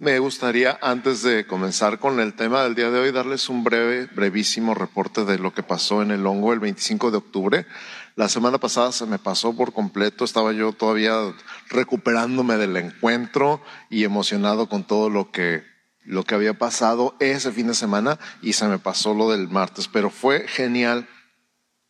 Me 0.00 0.18
gustaría, 0.18 0.78
antes 0.80 1.22
de 1.22 1.46
comenzar 1.46 1.98
con 1.98 2.20
el 2.20 2.32
tema 2.32 2.62
del 2.62 2.74
día 2.74 2.90
de 2.90 3.00
hoy, 3.00 3.12
darles 3.12 3.50
un 3.50 3.62
breve, 3.62 4.06
brevísimo 4.06 4.74
reporte 4.74 5.26
de 5.26 5.38
lo 5.38 5.52
que 5.52 5.62
pasó 5.62 6.00
en 6.00 6.10
el 6.10 6.26
hongo 6.26 6.54
el 6.54 6.58
25 6.58 7.10
de 7.10 7.18
octubre. 7.18 7.66
La 8.16 8.30
semana 8.30 8.56
pasada 8.56 8.92
se 8.92 9.04
me 9.04 9.18
pasó 9.18 9.54
por 9.54 9.74
completo, 9.74 10.24
estaba 10.24 10.52
yo 10.52 10.72
todavía 10.72 11.16
recuperándome 11.68 12.56
del 12.56 12.78
encuentro 12.78 13.60
y 13.90 14.04
emocionado 14.04 14.70
con 14.70 14.84
todo 14.84 15.10
lo 15.10 15.30
que, 15.32 15.64
lo 16.06 16.24
que 16.24 16.34
había 16.34 16.54
pasado 16.54 17.14
ese 17.20 17.52
fin 17.52 17.66
de 17.66 17.74
semana 17.74 18.18
y 18.40 18.54
se 18.54 18.68
me 18.68 18.78
pasó 18.78 19.12
lo 19.12 19.30
del 19.30 19.48
martes, 19.48 19.86
pero 19.86 20.08
fue 20.08 20.48
genial 20.48 21.06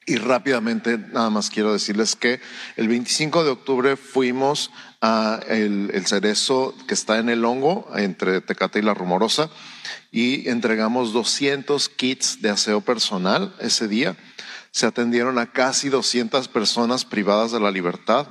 y 0.06 0.16
rápidamente, 0.16 0.98
nada 0.98 1.30
más 1.30 1.50
quiero 1.50 1.72
decirles 1.72 2.16
que 2.16 2.40
el 2.76 2.88
25 2.88 3.44
de 3.44 3.50
octubre 3.50 3.96
fuimos 3.96 4.70
a 5.00 5.40
el, 5.46 5.92
cerezo 6.06 6.74
que 6.88 6.94
está 6.94 7.18
en 7.18 7.28
el 7.28 7.44
hongo, 7.44 7.88
entre 7.94 8.40
Tecate 8.40 8.78
y 8.78 8.82
La 8.82 8.94
Rumorosa, 8.94 9.50
y 10.10 10.48
entregamos 10.48 11.12
200 11.12 11.88
kits 11.90 12.42
de 12.42 12.50
aseo 12.50 12.80
personal 12.80 13.54
ese 13.60 13.88
día. 13.88 14.16
Se 14.72 14.86
atendieron 14.86 15.38
a 15.38 15.52
casi 15.52 15.88
200 15.88 16.48
personas 16.48 17.04
privadas 17.04 17.52
de 17.52 17.60
la 17.60 17.70
libertad 17.70 18.26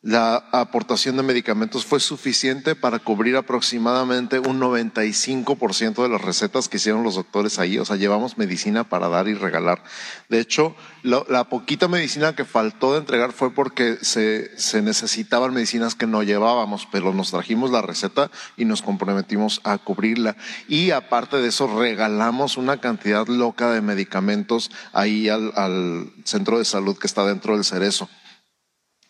la 0.00 0.36
aportación 0.52 1.16
de 1.16 1.24
medicamentos 1.24 1.84
fue 1.84 1.98
suficiente 1.98 2.76
para 2.76 3.00
cubrir 3.00 3.36
aproximadamente 3.36 4.38
un 4.38 4.60
95% 4.60 6.04
de 6.04 6.08
las 6.08 6.20
recetas 6.20 6.68
que 6.68 6.76
hicieron 6.76 7.02
los 7.02 7.16
doctores 7.16 7.58
ahí. 7.58 7.78
O 7.78 7.84
sea, 7.84 7.96
llevamos 7.96 8.38
medicina 8.38 8.84
para 8.84 9.08
dar 9.08 9.26
y 9.26 9.34
regalar. 9.34 9.82
De 10.28 10.38
hecho, 10.38 10.76
la 11.02 11.48
poquita 11.48 11.88
medicina 11.88 12.36
que 12.36 12.44
faltó 12.44 12.92
de 12.92 13.00
entregar 13.00 13.32
fue 13.32 13.52
porque 13.52 13.98
se, 14.00 14.52
necesitaban 14.82 15.52
medicinas 15.52 15.96
que 15.96 16.06
no 16.06 16.22
llevábamos, 16.22 16.86
pero 16.92 17.12
nos 17.12 17.32
trajimos 17.32 17.72
la 17.72 17.82
receta 17.82 18.30
y 18.56 18.66
nos 18.66 18.82
comprometimos 18.82 19.60
a 19.64 19.78
cubrirla. 19.78 20.36
Y 20.68 20.92
aparte 20.92 21.38
de 21.38 21.48
eso, 21.48 21.76
regalamos 21.76 22.56
una 22.56 22.76
cantidad 22.76 23.26
loca 23.26 23.72
de 23.72 23.80
medicamentos 23.80 24.70
ahí 24.92 25.28
al 25.28 26.12
centro 26.22 26.58
de 26.58 26.64
salud 26.64 26.96
que 26.96 27.08
está 27.08 27.26
dentro 27.26 27.54
del 27.54 27.64
cerezo 27.64 28.08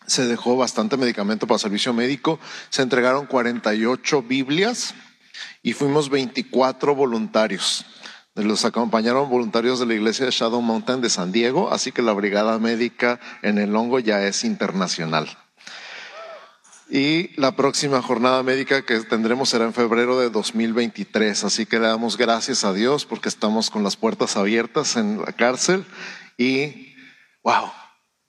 se 0.09 0.27
dejó 0.27 0.57
bastante 0.57 0.97
medicamento 0.97 1.47
para 1.47 1.59
servicio 1.59 1.93
médico, 1.93 2.39
se 2.69 2.81
entregaron 2.81 3.27
48 3.27 4.23
Biblias 4.23 4.95
y 5.63 5.73
fuimos 5.73 6.09
24 6.09 6.95
voluntarios. 6.95 7.85
Los 8.35 8.63
acompañaron 8.63 9.29
voluntarios 9.29 9.79
de 9.79 9.85
la 9.85 9.95
iglesia 9.95 10.25
de 10.25 10.31
Shadow 10.31 10.61
Mountain 10.61 11.01
de 11.01 11.09
San 11.09 11.31
Diego, 11.31 11.71
así 11.71 11.91
que 11.91 12.01
la 12.01 12.13
brigada 12.13 12.57
médica 12.57 13.19
en 13.41 13.57
el 13.57 13.75
hongo 13.75 13.99
ya 13.99 14.23
es 14.25 14.43
internacional. 14.43 15.27
Y 16.89 17.39
la 17.39 17.55
próxima 17.55 18.01
jornada 18.01 18.41
médica 18.41 18.83
que 18.83 18.99
tendremos 19.01 19.49
será 19.49 19.65
en 19.65 19.73
febrero 19.73 20.19
de 20.19 20.29
2023, 20.31 21.43
así 21.43 21.65
que 21.67 21.79
le 21.79 21.87
damos 21.87 22.17
gracias 22.17 22.63
a 22.63 22.73
Dios 22.73 23.05
porque 23.05 23.29
estamos 23.29 23.69
con 23.69 23.83
las 23.83 23.95
puertas 23.95 24.37
abiertas 24.37 24.95
en 24.95 25.21
la 25.21 25.33
cárcel 25.33 25.85
y, 26.37 26.95
wow, 27.43 27.71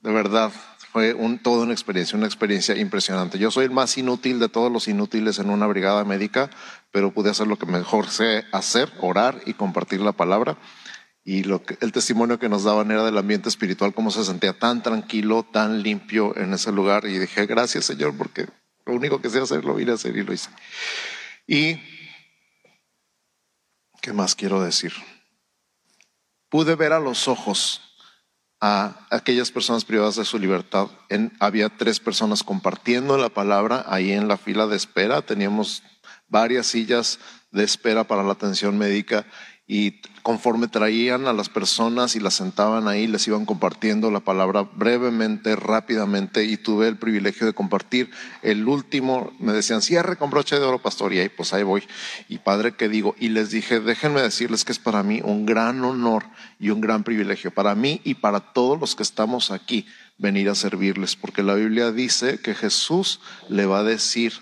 de 0.01 0.11
verdad, 0.11 0.51
fue 0.91 1.13
un, 1.13 1.39
toda 1.39 1.63
una 1.63 1.71
experiencia, 1.71 2.17
una 2.17 2.27
experiencia 2.27 2.75
impresionante. 2.75 3.39
Yo 3.39 3.49
soy 3.49 3.65
el 3.65 3.71
más 3.71 3.97
inútil 3.97 4.39
de 4.39 4.49
todos 4.49 4.69
los 4.69 4.89
inútiles 4.89 5.39
en 5.39 5.49
una 5.49 5.65
brigada 5.65 6.03
médica, 6.03 6.49
pero 6.91 7.11
pude 7.11 7.29
hacer 7.29 7.47
lo 7.47 7.57
que 7.57 7.65
mejor 7.65 8.09
sé 8.09 8.43
hacer, 8.51 8.91
orar 8.99 9.41
y 9.45 9.53
compartir 9.53 10.01
la 10.01 10.11
palabra. 10.11 10.57
Y 11.23 11.43
lo 11.43 11.63
que, 11.63 11.77
el 11.79 11.93
testimonio 11.93 12.39
que 12.39 12.49
nos 12.49 12.65
daban 12.65 12.91
era 12.91 13.05
del 13.05 13.17
ambiente 13.17 13.47
espiritual, 13.47 13.93
cómo 13.93 14.11
se 14.11 14.25
sentía 14.25 14.51
tan 14.57 14.83
tranquilo, 14.83 15.43
tan 15.49 15.81
limpio 15.81 16.35
en 16.35 16.53
ese 16.53 16.73
lugar. 16.73 17.05
Y 17.05 17.19
dije, 17.19 17.45
gracias 17.45 17.85
Señor, 17.85 18.17
porque 18.17 18.47
lo 18.85 18.93
único 18.93 19.21
que 19.21 19.29
sé 19.29 19.39
hacer 19.39 19.63
lo 19.63 19.75
vine 19.75 19.91
a 19.91 19.95
hacer 19.95 20.17
y 20.17 20.23
lo 20.23 20.33
hice. 20.33 20.49
Y, 21.47 21.79
¿qué 24.01 24.11
más 24.11 24.35
quiero 24.35 24.61
decir? 24.61 24.91
Pude 26.49 26.75
ver 26.75 26.91
a 26.91 26.99
los 26.99 27.29
ojos 27.29 27.90
a 28.61 29.07
aquellas 29.09 29.51
personas 29.51 29.83
privadas 29.83 30.15
de 30.15 30.25
su 30.25 30.37
libertad. 30.37 30.87
había 31.39 31.69
tres 31.69 31.99
personas 31.99 32.43
compartiendo 32.43 33.17
la 33.17 33.29
palabra 33.29 33.83
ahí 33.87 34.11
en 34.11 34.27
la 34.27 34.37
fila 34.37 34.67
de 34.67 34.77
espera. 34.77 35.23
Teníamos 35.23 35.83
varias 36.29 36.67
sillas 36.67 37.19
de 37.51 37.63
espera 37.63 38.05
para 38.05 38.23
la 38.23 38.33
atención 38.33 38.77
médica 38.77 39.25
y 39.73 40.01
conforme 40.21 40.67
traían 40.67 41.27
a 41.27 41.33
las 41.33 41.47
personas 41.47 42.17
y 42.17 42.19
las 42.19 42.33
sentaban 42.33 42.89
ahí, 42.89 43.07
les 43.07 43.25
iban 43.29 43.45
compartiendo 43.45 44.11
la 44.11 44.19
palabra 44.19 44.63
brevemente, 44.63 45.55
rápidamente, 45.55 46.43
y 46.43 46.57
tuve 46.57 46.89
el 46.89 46.97
privilegio 46.97 47.47
de 47.47 47.53
compartir 47.53 48.11
el 48.41 48.67
último, 48.67 49.31
me 49.39 49.53
decían, 49.53 49.81
cierre 49.81 50.17
con 50.17 50.29
broche 50.29 50.59
de 50.59 50.65
oro, 50.65 50.79
pastor, 50.79 51.13
y 51.13 51.19
ahí 51.19 51.29
pues 51.29 51.53
ahí 51.53 51.63
voy. 51.63 51.83
Y 52.27 52.39
padre, 52.39 52.75
¿qué 52.75 52.89
digo? 52.89 53.15
Y 53.17 53.29
les 53.29 53.49
dije, 53.49 53.79
déjenme 53.79 54.21
decirles 54.21 54.65
que 54.65 54.73
es 54.73 54.79
para 54.79 55.03
mí 55.03 55.21
un 55.23 55.45
gran 55.45 55.81
honor 55.85 56.25
y 56.59 56.71
un 56.71 56.81
gran 56.81 57.05
privilegio, 57.05 57.51
para 57.51 57.73
mí 57.73 58.01
y 58.03 58.15
para 58.15 58.41
todos 58.41 58.77
los 58.77 58.97
que 58.97 59.03
estamos 59.03 59.51
aquí, 59.51 59.87
venir 60.17 60.49
a 60.49 60.55
servirles, 60.55 61.15
porque 61.15 61.43
la 61.43 61.53
Biblia 61.53 61.93
dice 61.93 62.41
que 62.41 62.55
Jesús 62.55 63.21
le 63.47 63.65
va 63.65 63.79
a 63.79 63.83
decir 63.83 64.33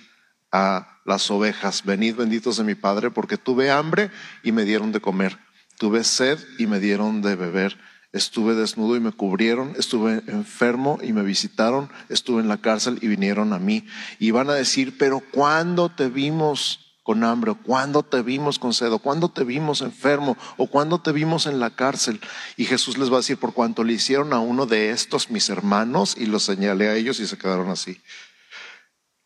a 0.51 0.98
las 1.09 1.30
ovejas, 1.31 1.84
venid 1.84 2.16
benditos 2.16 2.58
de 2.58 2.64
mi 2.64 2.75
Padre, 2.75 3.12
porque 3.12 3.38
tuve 3.38 3.72
hambre 3.72 4.12
y 4.44 4.52
me 4.52 4.64
dieron 4.64 4.92
de 4.92 5.02
comer, 5.02 5.38
tuve 5.78 6.03
sed 6.03 6.40
y 6.58 6.68
me 6.68 6.80
dieron 6.80 7.22
de 7.22 7.36
beber, 7.36 7.78
estuve 8.14 8.53
desnudo 8.53 8.96
y 8.96 9.00
me 9.00 9.12
cubrieron, 9.12 9.74
estuve 9.78 10.22
enfermo 10.28 11.00
y 11.02 11.12
me 11.12 11.24
visitaron, 11.24 11.90
estuve 12.09 12.42
en 12.42 12.47
la 12.47 12.58
cárcel 12.58 13.00
y 13.02 13.08
vinieron 13.08 13.53
a 13.53 13.59
mí. 13.59 13.86
Y 14.20 14.31
van 14.31 14.50
a 14.50 14.53
decir, 14.53 14.97
pero 14.97 15.22
¿cuándo 15.31 15.90
te 15.90 16.09
vimos 16.09 16.96
con 17.03 17.24
hambre? 17.24 17.56
¿Cuándo 17.56 18.03
te 18.03 18.22
vimos 18.22 18.59
con 18.59 18.74
sed? 18.74 18.91
¿Cuándo 19.02 19.30
te 19.30 19.44
vimos 19.44 19.81
enfermo? 19.81 20.38
¿O 20.58 20.68
cuándo 20.68 21.02
te 21.02 21.12
vimos 21.12 21.47
en 21.47 21.59
la 21.59 21.72
cárcel? 21.72 22.22
Y 22.56 22.66
Jesús 22.66 23.00
les 23.00 23.12
va 23.12 23.16
a 23.16 23.20
decir, 23.22 23.38
por 23.38 23.53
cuanto 23.53 23.84
le 23.84 23.94
hicieron 23.94 24.31
a 24.31 24.40
uno 24.40 24.68
de 24.68 24.91
estos 24.91 25.31
mis 25.31 25.50
hermanos, 25.50 26.16
y 26.18 26.28
lo 26.28 26.40
señalé 26.40 26.88
a 26.88 26.96
ellos 26.96 27.20
y 27.20 27.26
se 27.26 27.38
quedaron 27.38 27.70
así. 27.70 28.00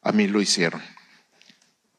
A 0.01 0.13
mí 0.13 0.27
lo 0.27 0.41
hicieron. 0.41 0.81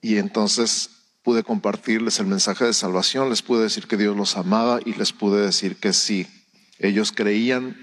Y 0.04 0.18
entonces 0.18 0.90
pude 1.22 1.44
compartirles 1.44 2.18
el 2.18 2.26
mensaje 2.26 2.66
de 2.66 2.74
salvación, 2.74 3.30
les 3.30 3.40
pude 3.40 3.62
decir 3.62 3.86
que 3.86 3.96
Dios 3.96 4.14
los 4.14 4.36
amaba 4.36 4.78
y 4.84 4.92
les 4.92 5.14
pude 5.14 5.40
decir 5.40 5.76
que 5.76 5.94
sí, 5.94 6.26
ellos 6.78 7.10
creían 7.10 7.74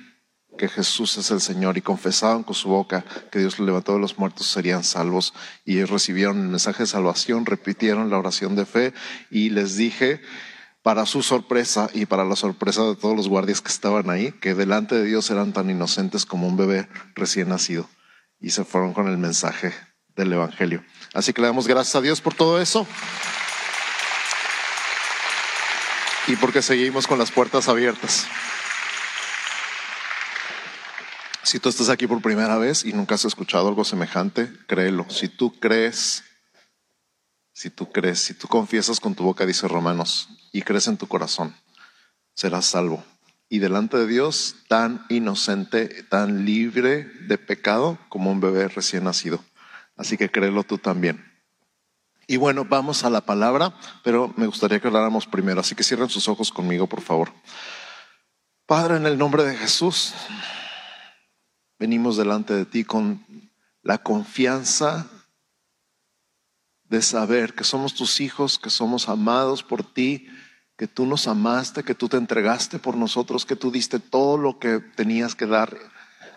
que 0.56 0.70
Jesús 0.70 1.18
es 1.18 1.32
el 1.32 1.42
Señor 1.42 1.80
y 1.80 1.82
confesaban 1.82 2.44
con 2.44 2.54
su 2.54 2.70
boca 2.70 3.04
que 3.32 3.40
Dios 3.40 3.58
lo 3.58 3.66
levantó 3.66 3.94
de 3.94 4.02
los 4.02 4.20
muertos, 4.20 4.46
serían 4.46 4.84
salvos. 4.84 5.34
Y 5.66 5.78
ellos 5.78 5.90
recibieron 5.90 6.40
el 6.40 6.50
mensaje 6.50 6.84
de 6.84 6.88
salvación, 6.88 7.48
repitieron 7.48 8.12
la 8.12 8.20
oración 8.20 8.56
de 8.56 8.68
fe 8.68 8.94
y 9.32 9.50
les 9.50 9.76
dije, 9.76 10.22
para 10.84 11.08
su 11.08 11.24
sorpresa 11.24 11.90
y 11.92 12.06
para 12.06 12.24
la 12.24 12.36
sorpresa 12.36 12.84
de 12.84 12.96
todos 12.96 13.16
los 13.16 13.30
guardias 13.30 13.62
que 13.62 13.70
estaban 13.70 14.12
ahí, 14.12 14.32
que 14.34 14.54
delante 14.54 14.94
de 14.94 15.06
Dios 15.06 15.32
eran 15.32 15.54
tan 15.54 15.72
inocentes 15.72 16.28
como 16.28 16.48
un 16.48 16.56
bebé 16.56 16.88
recién 17.16 17.50
nacido. 17.50 17.90
Y 18.40 18.52
se 18.52 18.64
fueron 18.64 18.94
con 18.94 19.08
el 19.08 19.18
mensaje 19.18 19.74
del 20.16 20.34
Evangelio. 20.34 20.84
Así 21.14 21.34
que 21.34 21.42
le 21.42 21.48
damos 21.48 21.68
gracias 21.68 21.96
a 21.96 22.02
Dios 22.02 22.22
por 22.22 22.34
todo 22.34 22.62
eso. 22.62 22.88
Y 26.28 26.36
porque 26.36 26.62
seguimos 26.62 27.08
con 27.08 27.18
las 27.18 27.32
puertas 27.32 27.68
abiertas. 27.68 28.28
Si 31.44 31.60
tú 31.60 31.70
estás 31.70 31.90
aquí 31.90 32.08
por 32.08 32.22
primera 32.22 32.58
vez 32.58 32.86
y 32.86 32.94
nunca 32.94 33.16
has 33.16 33.26
escuchado 33.26 33.68
algo 33.68 33.84
semejante, 33.84 34.52
créelo. 34.68 35.06
Si 35.10 35.28
tú 35.28 35.60
crees, 35.60 36.24
si 37.52 37.70
tú 37.70 37.92
crees, 37.92 38.20
si 38.20 38.34
tú 38.34 38.48
confiesas 38.48 39.00
con 39.00 39.16
tu 39.16 39.24
boca, 39.24 39.46
dice 39.46 39.68
Romanos, 39.68 40.30
y 40.54 40.62
crees 40.62 40.88
en 40.88 40.98
tu 40.98 41.08
corazón, 41.08 41.56
serás 42.36 42.68
salvo. 42.68 43.04
Y 43.50 43.60
delante 43.60 43.98
de 43.98 44.08
Dios, 44.08 44.56
tan 44.70 45.06
inocente, 45.10 46.04
tan 46.04 46.46
libre 46.46 47.04
de 47.28 47.38
pecado 47.38 47.98
como 48.08 48.32
un 48.32 48.40
bebé 48.40 48.70
recién 48.70 49.04
nacido. 49.04 49.44
Así 50.02 50.18
que 50.18 50.32
créelo 50.32 50.64
tú 50.64 50.80
también. 50.80 51.24
Y 52.26 52.38
bueno, 52.38 52.66
vamos 52.66 53.04
a 53.04 53.12
la 53.12 53.22
palabra, 53.22 53.76
pero 54.04 54.34
me 54.36 54.48
gustaría 54.48 54.80
que 54.80 54.88
habláramos 54.88 55.28
primero, 55.28 55.62
así 55.62 55.76
que 55.76 55.84
cierren 55.84 56.10
sus 56.10 56.28
ojos 56.28 56.52
conmigo, 56.52 56.88
por 56.88 57.02
favor. 57.02 57.32
Padre, 58.66 58.98
en 58.98 59.06
el 59.06 59.20
nombre 59.20 59.44
de 59.44 59.56
Jesús, 59.56 60.16
venimos 61.78 62.18
delante 62.18 62.56
de 62.56 62.66
ti 62.66 62.84
con 62.84 63.24
la 63.84 64.00
confianza 64.00 65.06
de 66.86 67.04
saber 67.04 67.54
que 67.54 67.64
somos 67.64 67.94
tus 67.94 68.22
hijos, 68.22 68.58
que 68.58 68.72
somos 68.72 69.08
amados 69.08 69.62
por 69.62 69.84
ti, 69.84 70.28
que 70.78 70.88
tú 70.88 71.06
nos 71.06 71.28
amaste, 71.28 71.84
que 71.84 71.94
tú 71.94 72.10
te 72.10 72.18
entregaste 72.18 72.80
por 72.80 72.98
nosotros, 72.98 73.46
que 73.46 73.56
tú 73.56 73.70
diste 73.70 74.00
todo 74.00 74.40
lo 74.40 74.58
que 74.58 74.80
tenías 74.80 75.36
que 75.36 75.46
dar, 75.46 75.78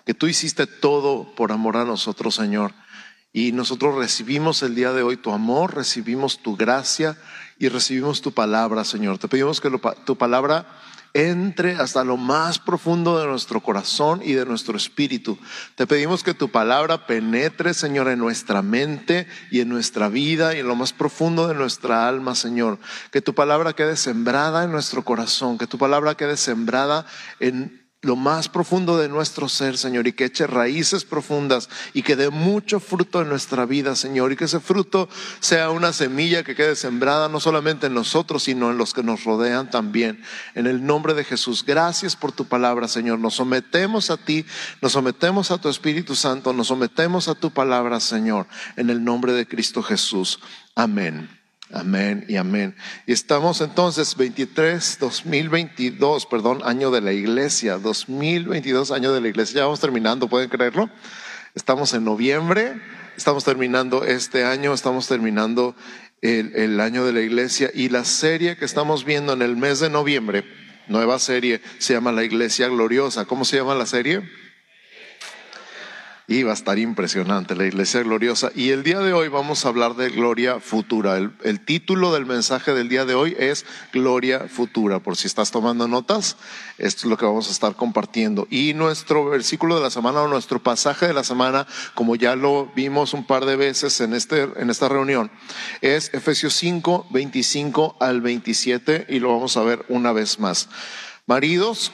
que 0.04 0.12
tú 0.12 0.26
hiciste 0.26 0.66
todo 0.66 1.34
por 1.34 1.50
amor 1.50 1.78
a 1.78 1.86
nosotros, 1.86 2.34
Señor 2.34 2.74
Y 3.36 3.50
nosotros 3.50 3.96
recibimos 3.96 4.62
el 4.62 4.76
día 4.76 4.92
de 4.92 5.02
hoy 5.02 5.16
tu 5.16 5.32
amor, 5.32 5.74
recibimos 5.74 6.38
tu 6.38 6.56
gracia 6.56 7.18
y 7.58 7.68
recibimos 7.68 8.22
tu 8.22 8.30
palabra, 8.30 8.84
Señor. 8.84 9.18
Te 9.18 9.26
pedimos 9.26 9.60
que 9.60 9.76
tu 10.04 10.16
palabra 10.16 10.68
entre 11.14 11.74
hasta 11.74 12.04
lo 12.04 12.16
más 12.16 12.60
profundo 12.60 13.18
de 13.18 13.26
nuestro 13.26 13.60
corazón 13.60 14.20
y 14.22 14.34
de 14.34 14.46
nuestro 14.46 14.76
espíritu. 14.76 15.36
Te 15.74 15.84
pedimos 15.88 16.22
que 16.22 16.32
tu 16.32 16.48
palabra 16.52 17.08
penetre, 17.08 17.74
Señor, 17.74 18.06
en 18.06 18.20
nuestra 18.20 18.62
mente 18.62 19.26
y 19.50 19.58
en 19.58 19.68
nuestra 19.68 20.08
vida 20.08 20.54
y 20.54 20.60
en 20.60 20.68
lo 20.68 20.76
más 20.76 20.92
profundo 20.92 21.48
de 21.48 21.54
nuestra 21.54 22.06
alma, 22.06 22.36
Señor. 22.36 22.78
Que 23.10 23.20
tu 23.20 23.34
palabra 23.34 23.72
quede 23.72 23.96
sembrada 23.96 24.62
en 24.62 24.70
nuestro 24.70 25.04
corazón, 25.04 25.58
que 25.58 25.66
tu 25.66 25.76
palabra 25.76 26.16
quede 26.16 26.36
sembrada 26.36 27.04
en 27.40 27.83
lo 28.04 28.16
más 28.16 28.48
profundo 28.48 28.98
de 28.98 29.08
nuestro 29.08 29.48
ser, 29.48 29.78
Señor, 29.78 30.06
y 30.06 30.12
que 30.12 30.26
eche 30.26 30.46
raíces 30.46 31.04
profundas 31.04 31.68
y 31.94 32.02
que 32.02 32.16
dé 32.16 32.30
mucho 32.30 32.78
fruto 32.80 33.22
en 33.22 33.28
nuestra 33.28 33.64
vida, 33.64 33.96
Señor, 33.96 34.30
y 34.32 34.36
que 34.36 34.44
ese 34.44 34.60
fruto 34.60 35.08
sea 35.40 35.70
una 35.70 35.92
semilla 35.92 36.44
que 36.44 36.54
quede 36.54 36.76
sembrada 36.76 37.28
no 37.28 37.40
solamente 37.40 37.86
en 37.86 37.94
nosotros, 37.94 38.44
sino 38.44 38.70
en 38.70 38.78
los 38.78 38.92
que 38.92 39.02
nos 39.02 39.24
rodean 39.24 39.70
también. 39.70 40.22
En 40.54 40.66
el 40.66 40.84
nombre 40.84 41.14
de 41.14 41.24
Jesús, 41.24 41.64
gracias 41.64 42.14
por 42.14 42.32
tu 42.32 42.44
palabra, 42.44 42.88
Señor. 42.88 43.18
Nos 43.18 43.34
sometemos 43.34 44.10
a 44.10 44.16
ti, 44.16 44.44
nos 44.82 44.92
sometemos 44.92 45.50
a 45.50 45.58
tu 45.58 45.68
Espíritu 45.68 46.14
Santo, 46.14 46.52
nos 46.52 46.68
sometemos 46.68 47.28
a 47.28 47.34
tu 47.34 47.50
palabra, 47.50 48.00
Señor, 48.00 48.46
en 48.76 48.90
el 48.90 49.02
nombre 49.02 49.32
de 49.32 49.46
Cristo 49.46 49.82
Jesús. 49.82 50.40
Amén. 50.74 51.33
Amén 51.72 52.26
y 52.28 52.36
amén. 52.36 52.76
Y 53.06 53.12
estamos 53.12 53.60
entonces 53.62 54.16
23, 54.16 54.98
2022, 55.00 56.26
perdón, 56.26 56.60
año 56.62 56.90
de 56.90 57.00
la 57.00 57.12
iglesia, 57.12 57.78
2022 57.78 58.90
año 58.90 59.12
de 59.12 59.20
la 59.22 59.28
iglesia. 59.28 59.56
Ya 59.56 59.64
vamos 59.64 59.80
terminando, 59.80 60.28
¿pueden 60.28 60.50
creerlo? 60.50 60.90
Estamos 61.54 61.94
en 61.94 62.04
noviembre, 62.04 62.80
estamos 63.16 63.44
terminando 63.44 64.04
este 64.04 64.44
año, 64.44 64.74
estamos 64.74 65.08
terminando 65.08 65.74
el, 66.20 66.54
el 66.54 66.80
año 66.80 67.06
de 67.06 67.14
la 67.14 67.20
iglesia 67.22 67.70
y 67.72 67.88
la 67.88 68.04
serie 68.04 68.56
que 68.56 68.66
estamos 68.66 69.04
viendo 69.04 69.32
en 69.32 69.40
el 69.40 69.56
mes 69.56 69.80
de 69.80 69.88
noviembre, 69.88 70.44
nueva 70.86 71.18
serie, 71.18 71.62
se 71.78 71.94
llama 71.94 72.12
La 72.12 72.24
Iglesia 72.24 72.68
Gloriosa. 72.68 73.24
¿Cómo 73.24 73.46
se 73.46 73.56
llama 73.56 73.74
la 73.74 73.86
serie? 73.86 74.22
Y 76.26 76.42
va 76.42 76.52
a 76.52 76.54
estar 76.54 76.78
impresionante 76.78 77.54
la 77.54 77.66
iglesia 77.66 78.02
gloriosa. 78.02 78.50
Y 78.54 78.70
el 78.70 78.82
día 78.82 79.00
de 79.00 79.12
hoy 79.12 79.28
vamos 79.28 79.64
a 79.64 79.68
hablar 79.68 79.94
de 79.94 80.08
gloria 80.08 80.58
futura. 80.58 81.18
El, 81.18 81.60
título 81.64 82.14
del 82.14 82.24
mensaje 82.24 82.72
del 82.72 82.88
día 82.88 83.04
de 83.04 83.14
hoy 83.14 83.36
es 83.38 83.66
Gloria 83.92 84.48
futura. 84.48 85.00
Por 85.00 85.16
si 85.16 85.26
estás 85.26 85.50
tomando 85.50 85.86
notas, 85.86 86.36
esto 86.78 87.00
es 87.02 87.10
lo 87.10 87.18
que 87.18 87.26
vamos 87.26 87.48
a 87.48 87.52
estar 87.52 87.76
compartiendo. 87.76 88.46
Y 88.50 88.72
nuestro 88.72 89.26
versículo 89.26 89.76
de 89.76 89.82
la 89.82 89.90
semana 89.90 90.22
o 90.22 90.28
nuestro 90.28 90.62
pasaje 90.62 91.06
de 91.06 91.14
la 91.14 91.24
semana, 91.24 91.66
como 91.94 92.16
ya 92.16 92.36
lo 92.36 92.72
vimos 92.74 93.12
un 93.12 93.26
par 93.26 93.44
de 93.44 93.56
veces 93.56 94.00
en, 94.00 94.14
este, 94.14 94.48
en 94.56 94.70
esta 94.70 94.88
reunión, 94.88 95.30
es 95.82 96.12
Efesios 96.14 96.54
5, 96.54 97.08
25 97.10 97.96
al 98.00 98.22
27 98.22 99.06
y 99.10 99.18
lo 99.18 99.32
vamos 99.32 99.58
a 99.58 99.62
ver 99.62 99.84
una 99.88 100.12
vez 100.12 100.38
más. 100.38 100.70
Maridos, 101.26 101.92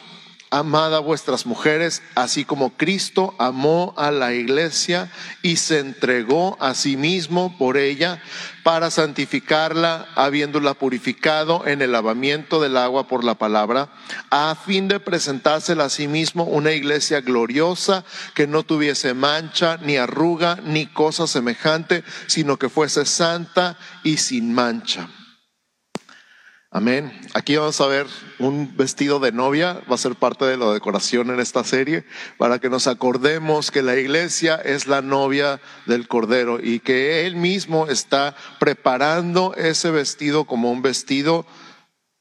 Amad 0.53 1.01
vuestras 1.03 1.47
mujeres, 1.47 2.03
así 2.17 2.45
como 2.45 2.77
Cristo 2.77 3.37
amó 3.39 3.95
a 3.97 4.11
la 4.11 4.33
iglesia 4.35 5.09
y 5.43 5.57
se 5.57 5.79
entregó 5.79 6.57
a 6.59 6.75
sí 6.75 6.97
mismo 6.97 7.57
por 7.57 7.77
ella 7.77 8.21
para 8.65 8.91
santificarla, 8.91 10.09
habiéndola 10.17 10.75
purificado 10.75 11.69
en 11.69 11.83
el 11.83 11.93
lavamiento 11.93 12.61
del 12.61 12.77
agua 12.77 13.07
por 13.07 13.23
la 13.23 13.37
palabra, 13.37 13.91
a 14.31 14.57
fin 14.57 14.89
de 14.89 14.99
presentársela 14.99 15.85
a 15.85 15.89
sí 15.89 16.09
mismo 16.09 16.43
una 16.43 16.73
iglesia 16.73 17.21
gloriosa 17.21 18.05
que 18.35 18.49
no 18.49 18.65
tuviese 18.65 19.15
mancha, 19.15 19.77
ni 19.77 19.99
arruga, 19.99 20.59
ni 20.65 20.87
cosa 20.87 21.29
semejante, 21.29 22.03
sino 22.27 22.59
que 22.59 22.69
fuese 22.69 23.07
santa 23.07 23.79
y 24.03 24.17
sin 24.17 24.53
mancha. 24.53 25.09
Amén. 26.73 27.11
Aquí 27.35 27.57
vamos 27.57 27.81
a 27.81 27.89
ver 27.89 28.07
un 28.39 28.77
vestido 28.77 29.19
de 29.19 29.33
novia, 29.33 29.83
va 29.91 29.97
a 29.97 29.99
ser 29.99 30.15
parte 30.15 30.45
de 30.45 30.57
la 30.57 30.73
decoración 30.73 31.31
en 31.31 31.41
esta 31.41 31.65
serie, 31.65 32.05
para 32.39 32.61
que 32.61 32.71
nos 32.71 32.87
acordemos 32.87 33.73
que 33.73 33.83
la 33.83 33.97
iglesia 33.97 34.55
es 34.55 34.87
la 34.87 35.03
novia 35.03 35.61
del 35.87 36.07
Cordero 36.07 36.61
y 36.63 36.79
que 36.79 37.27
Él 37.27 37.35
mismo 37.35 37.89
está 37.89 38.37
preparando 38.61 39.53
ese 39.57 39.91
vestido 39.91 40.45
como 40.45 40.71
un 40.71 40.81
vestido 40.81 41.45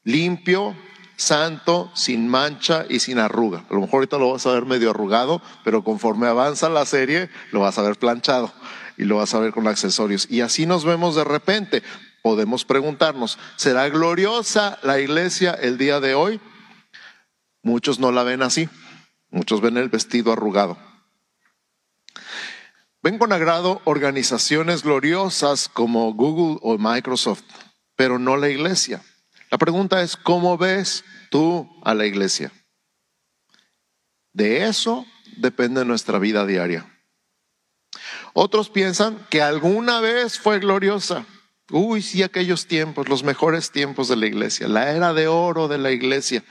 limpio, 0.02 0.74
santo, 1.14 1.92
sin 1.94 2.26
mancha 2.26 2.86
y 2.88 2.98
sin 2.98 3.20
arruga. 3.20 3.64
A 3.70 3.74
lo 3.74 3.82
mejor 3.82 3.98
ahorita 3.98 4.18
lo 4.18 4.32
vas 4.32 4.46
a 4.46 4.52
ver 4.52 4.66
medio 4.66 4.90
arrugado, 4.90 5.40
pero 5.62 5.84
conforme 5.84 6.26
avanza 6.26 6.68
la 6.68 6.86
serie, 6.86 7.30
lo 7.52 7.60
vas 7.60 7.78
a 7.78 7.82
ver 7.82 7.94
planchado 7.94 8.52
y 8.96 9.04
lo 9.04 9.18
vas 9.18 9.32
a 9.32 9.38
ver 9.38 9.52
con 9.52 9.68
accesorios. 9.68 10.26
Y 10.28 10.40
así 10.40 10.66
nos 10.66 10.84
vemos 10.84 11.14
de 11.14 11.22
repente 11.22 11.84
podemos 12.22 12.64
preguntarnos, 12.64 13.38
¿será 13.56 13.88
gloriosa 13.88 14.78
la 14.82 15.00
iglesia 15.00 15.52
el 15.52 15.78
día 15.78 16.00
de 16.00 16.14
hoy? 16.14 16.40
Muchos 17.62 17.98
no 17.98 18.12
la 18.12 18.22
ven 18.22 18.42
así, 18.42 18.68
muchos 19.30 19.60
ven 19.60 19.76
el 19.76 19.88
vestido 19.88 20.32
arrugado. 20.32 20.78
Ven 23.02 23.18
con 23.18 23.32
agrado 23.32 23.80
organizaciones 23.84 24.82
gloriosas 24.82 25.68
como 25.68 26.12
Google 26.12 26.58
o 26.62 26.76
Microsoft, 26.78 27.44
pero 27.96 28.18
no 28.18 28.36
la 28.36 28.50
iglesia. 28.50 29.02
La 29.50 29.58
pregunta 29.58 30.02
es, 30.02 30.16
¿cómo 30.16 30.58
ves 30.58 31.04
tú 31.30 31.68
a 31.82 31.94
la 31.94 32.06
iglesia? 32.06 32.52
De 34.32 34.66
eso 34.66 35.06
depende 35.38 35.84
nuestra 35.84 36.18
vida 36.18 36.46
diaria. 36.46 36.86
Otros 38.32 38.70
piensan 38.70 39.26
que 39.28 39.42
alguna 39.42 40.00
vez 40.00 40.38
fue 40.38 40.60
gloriosa 40.60 41.26
Uy, 41.70 42.02
sí, 42.02 42.22
aquellos 42.22 42.66
tiempos, 42.66 43.08
los 43.08 43.22
mejores 43.22 43.70
tiempos 43.70 44.08
de 44.08 44.16
la 44.16 44.26
iglesia, 44.26 44.66
la 44.68 44.90
era 44.90 45.14
de 45.14 45.28
oro 45.28 45.68
de 45.68 45.78
la 45.78 45.92
iglesia. 45.92 46.44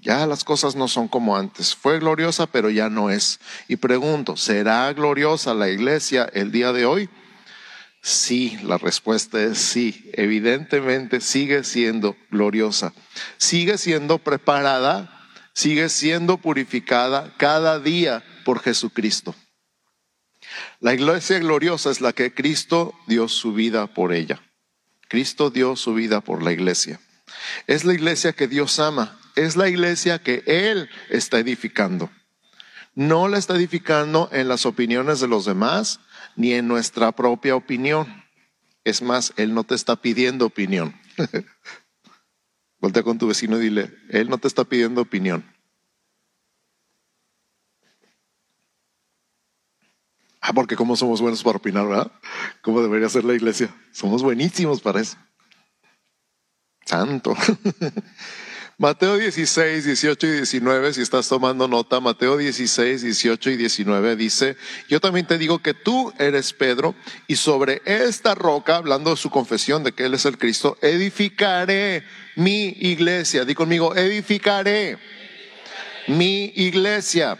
Ya 0.00 0.26
las 0.26 0.44
cosas 0.44 0.76
no 0.76 0.88
son 0.88 1.08
como 1.08 1.36
antes. 1.36 1.74
Fue 1.74 1.98
gloriosa, 1.98 2.46
pero 2.46 2.70
ya 2.70 2.88
no 2.88 3.10
es. 3.10 3.40
Y 3.66 3.76
pregunto, 3.76 4.36
¿será 4.36 4.92
gloriosa 4.92 5.52
la 5.52 5.68
iglesia 5.68 6.30
el 6.32 6.52
día 6.52 6.72
de 6.72 6.86
hoy? 6.86 7.10
Sí, 8.02 8.56
la 8.62 8.78
respuesta 8.78 9.42
es 9.42 9.58
sí. 9.58 10.08
Evidentemente 10.12 11.20
sigue 11.20 11.64
siendo 11.64 12.16
gloriosa. 12.30 12.92
Sigue 13.36 13.78
siendo 13.78 14.18
preparada, 14.18 15.26
sigue 15.54 15.88
siendo 15.88 16.36
purificada 16.36 17.34
cada 17.36 17.80
día 17.80 18.22
por 18.44 18.60
Jesucristo. 18.60 19.34
La 20.80 20.94
iglesia 20.94 21.38
gloriosa 21.38 21.90
es 21.90 22.00
la 22.00 22.12
que 22.12 22.34
Cristo 22.34 22.94
dio 23.06 23.28
su 23.28 23.52
vida 23.52 23.86
por 23.86 24.12
ella. 24.12 24.40
Cristo 25.08 25.50
dio 25.50 25.76
su 25.76 25.94
vida 25.94 26.20
por 26.20 26.42
la 26.42 26.52
iglesia. 26.52 27.00
Es 27.66 27.84
la 27.84 27.94
iglesia 27.94 28.32
que 28.32 28.48
Dios 28.48 28.78
ama. 28.78 29.18
Es 29.34 29.56
la 29.56 29.68
iglesia 29.68 30.18
que 30.18 30.42
Él 30.46 30.88
está 31.10 31.38
edificando. 31.38 32.10
No 32.94 33.28
la 33.28 33.38
está 33.38 33.54
edificando 33.54 34.30
en 34.32 34.48
las 34.48 34.64
opiniones 34.66 35.20
de 35.20 35.28
los 35.28 35.44
demás 35.44 36.00
ni 36.34 36.52
en 36.54 36.66
nuestra 36.68 37.12
propia 37.12 37.54
opinión. 37.54 38.24
Es 38.84 39.02
más, 39.02 39.32
Él 39.36 39.52
no 39.52 39.64
te 39.64 39.74
está 39.74 39.96
pidiendo 39.96 40.46
opinión. 40.46 40.98
Voltea 42.78 43.02
con 43.02 43.18
tu 43.18 43.26
vecino 43.26 43.58
y 43.58 43.62
dile, 43.62 43.92
Él 44.10 44.28
no 44.28 44.38
te 44.38 44.48
está 44.48 44.64
pidiendo 44.64 45.02
opinión. 45.02 45.44
Ah, 50.48 50.52
porque 50.52 50.76
como 50.76 50.94
somos 50.94 51.20
buenos 51.20 51.42
para 51.42 51.58
opinar, 51.58 51.88
¿verdad? 51.88 52.12
¿Cómo 52.62 52.80
debería 52.80 53.08
ser 53.08 53.24
la 53.24 53.34
iglesia? 53.34 53.68
Somos 53.90 54.22
buenísimos 54.22 54.80
para 54.80 55.00
eso. 55.00 55.16
Santo. 56.84 57.34
Mateo 58.78 59.16
16, 59.16 59.84
18 59.84 60.24
y 60.24 60.30
19, 60.30 60.92
si 60.92 61.00
estás 61.00 61.28
tomando 61.28 61.66
nota, 61.66 61.98
Mateo 61.98 62.36
16, 62.36 63.02
18 63.02 63.50
y 63.50 63.56
19 63.56 64.14
dice, 64.14 64.56
yo 64.88 65.00
también 65.00 65.26
te 65.26 65.36
digo 65.36 65.58
que 65.60 65.74
tú 65.74 66.12
eres 66.16 66.52
Pedro 66.52 66.94
y 67.26 67.34
sobre 67.34 67.82
esta 67.84 68.36
roca, 68.36 68.76
hablando 68.76 69.10
de 69.10 69.16
su 69.16 69.30
confesión 69.30 69.82
de 69.82 69.92
que 69.92 70.04
Él 70.04 70.14
es 70.14 70.26
el 70.26 70.38
Cristo, 70.38 70.78
edificaré 70.80 72.04
mi 72.36 72.66
iglesia. 72.66 73.44
Di 73.44 73.56
conmigo, 73.56 73.96
edificaré 73.96 74.96
mi 76.06 76.52
iglesia. 76.54 77.36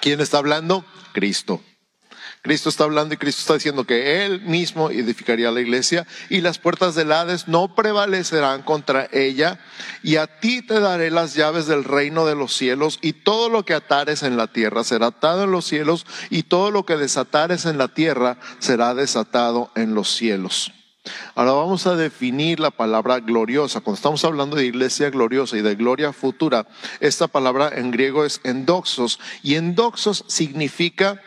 ¿Quién 0.00 0.20
está 0.20 0.38
hablando? 0.38 0.84
Cristo. 1.12 1.60
Cristo 2.44 2.68
está 2.68 2.84
hablando 2.84 3.14
y 3.14 3.16
Cristo 3.16 3.40
está 3.40 3.54
diciendo 3.54 3.86
que 3.86 4.26
Él 4.26 4.42
mismo 4.42 4.90
edificaría 4.90 5.50
la 5.50 5.62
iglesia 5.62 6.06
y 6.28 6.42
las 6.42 6.58
puertas 6.58 6.94
del 6.94 7.10
Hades 7.10 7.48
no 7.48 7.74
prevalecerán 7.74 8.62
contra 8.64 9.08
ella 9.12 9.58
y 10.02 10.16
a 10.16 10.26
ti 10.26 10.60
te 10.60 10.78
daré 10.78 11.10
las 11.10 11.34
llaves 11.34 11.66
del 11.66 11.84
reino 11.84 12.26
de 12.26 12.34
los 12.34 12.54
cielos 12.54 12.98
y 13.00 13.14
todo 13.14 13.48
lo 13.48 13.64
que 13.64 13.72
atares 13.72 14.22
en 14.22 14.36
la 14.36 14.48
tierra 14.48 14.84
será 14.84 15.06
atado 15.06 15.44
en 15.44 15.52
los 15.52 15.64
cielos 15.64 16.04
y 16.28 16.42
todo 16.42 16.70
lo 16.70 16.84
que 16.84 16.98
desatares 16.98 17.64
en 17.64 17.78
la 17.78 17.88
tierra 17.88 18.36
será 18.58 18.94
desatado 18.94 19.70
en 19.74 19.94
los 19.94 20.14
cielos. 20.14 20.70
Ahora 21.34 21.52
vamos 21.52 21.86
a 21.86 21.96
definir 21.96 22.60
la 22.60 22.70
palabra 22.70 23.20
gloriosa. 23.20 23.80
Cuando 23.80 23.96
estamos 23.96 24.24
hablando 24.24 24.56
de 24.56 24.66
iglesia 24.66 25.08
gloriosa 25.08 25.56
y 25.56 25.62
de 25.62 25.74
gloria 25.76 26.12
futura, 26.12 26.66
esta 27.00 27.26
palabra 27.26 27.70
en 27.74 27.90
griego 27.90 28.24
es 28.24 28.40
endoxos 28.44 29.18
y 29.42 29.54
endoxos 29.54 30.24
significa 30.28 31.20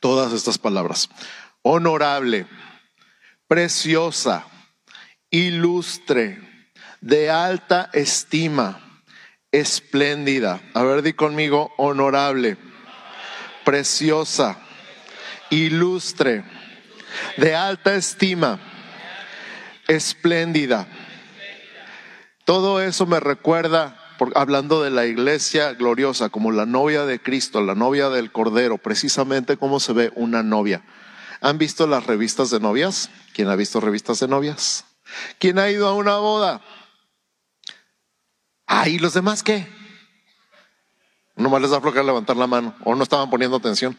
todas 0.00 0.32
estas 0.32 0.58
palabras. 0.58 1.08
Honorable, 1.62 2.46
preciosa, 3.46 4.46
ilustre, 5.30 6.38
de 7.00 7.30
alta 7.30 7.90
estima, 7.92 9.02
espléndida. 9.52 10.60
A 10.74 10.82
ver, 10.82 11.02
di 11.02 11.12
conmigo, 11.12 11.72
honorable, 11.76 12.56
preciosa, 13.64 14.58
ilustre, 15.50 16.44
de 17.36 17.54
alta 17.54 17.94
estima, 17.94 18.58
espléndida. 19.88 20.86
Todo 22.44 22.80
eso 22.80 23.06
me 23.06 23.20
recuerda, 23.20 23.99
hablando 24.34 24.82
de 24.82 24.90
la 24.90 25.06
iglesia 25.06 25.72
gloriosa, 25.72 26.28
como 26.28 26.52
la 26.52 26.66
novia 26.66 27.04
de 27.04 27.20
Cristo, 27.20 27.60
la 27.60 27.74
novia 27.74 28.08
del 28.08 28.32
Cordero, 28.32 28.78
precisamente 28.78 29.56
cómo 29.56 29.80
se 29.80 29.92
ve 29.92 30.12
una 30.14 30.42
novia. 30.42 30.82
¿Han 31.40 31.58
visto 31.58 31.86
las 31.86 32.06
revistas 32.06 32.50
de 32.50 32.60
novias? 32.60 33.10
¿Quién 33.32 33.48
ha 33.48 33.56
visto 33.56 33.80
revistas 33.80 34.20
de 34.20 34.28
novias? 34.28 34.84
¿Quién 35.38 35.58
ha 35.58 35.70
ido 35.70 35.88
a 35.88 35.94
una 35.94 36.16
boda? 36.16 36.60
Ah, 38.66 38.88
¿y 38.88 38.98
los 38.98 39.14
demás 39.14 39.42
qué? 39.42 39.66
Nomás 41.34 41.62
les 41.62 41.70
da 41.70 41.80
floja 41.80 42.02
levantar 42.02 42.36
la 42.36 42.46
mano 42.46 42.74
o 42.84 42.94
no 42.94 43.02
estaban 43.02 43.30
poniendo 43.30 43.56
atención. 43.56 43.96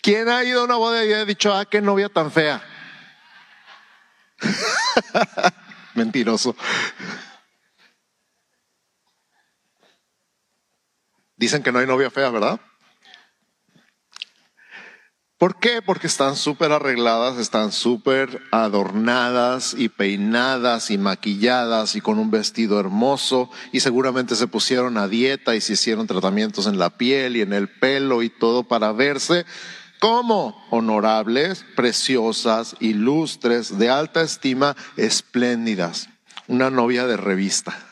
¿Quién 0.00 0.28
ha 0.28 0.42
ido 0.42 0.62
a 0.62 0.64
una 0.64 0.76
boda 0.76 1.04
y 1.04 1.12
ha 1.12 1.24
dicho, 1.24 1.52
ah, 1.52 1.66
qué 1.66 1.80
novia 1.80 2.08
tan 2.08 2.32
fea? 2.32 2.62
Mentiroso. 5.94 6.56
Dicen 11.38 11.62
que 11.62 11.72
no 11.72 11.78
hay 11.78 11.86
novia 11.86 12.10
fea, 12.10 12.28
¿verdad? 12.30 12.60
¿Por 15.38 15.60
qué? 15.60 15.82
Porque 15.82 16.08
están 16.08 16.34
súper 16.34 16.72
arregladas, 16.72 17.38
están 17.38 17.70
súper 17.70 18.42
adornadas 18.50 19.72
y 19.78 19.88
peinadas 19.88 20.90
y 20.90 20.98
maquilladas 20.98 21.94
y 21.94 22.00
con 22.00 22.18
un 22.18 22.32
vestido 22.32 22.80
hermoso 22.80 23.48
y 23.70 23.78
seguramente 23.78 24.34
se 24.34 24.48
pusieron 24.48 24.98
a 24.98 25.06
dieta 25.06 25.54
y 25.54 25.60
se 25.60 25.74
hicieron 25.74 26.08
tratamientos 26.08 26.66
en 26.66 26.76
la 26.76 26.90
piel 26.90 27.36
y 27.36 27.42
en 27.42 27.52
el 27.52 27.68
pelo 27.68 28.24
y 28.24 28.30
todo 28.30 28.64
para 28.64 28.90
verse 28.90 29.46
como 30.00 30.60
honorables, 30.70 31.64
preciosas, 31.76 32.74
ilustres, 32.80 33.78
de 33.78 33.90
alta 33.90 34.22
estima, 34.22 34.76
espléndidas. 34.96 36.08
Una 36.48 36.68
novia 36.70 37.06
de 37.06 37.16
revista. 37.16 37.87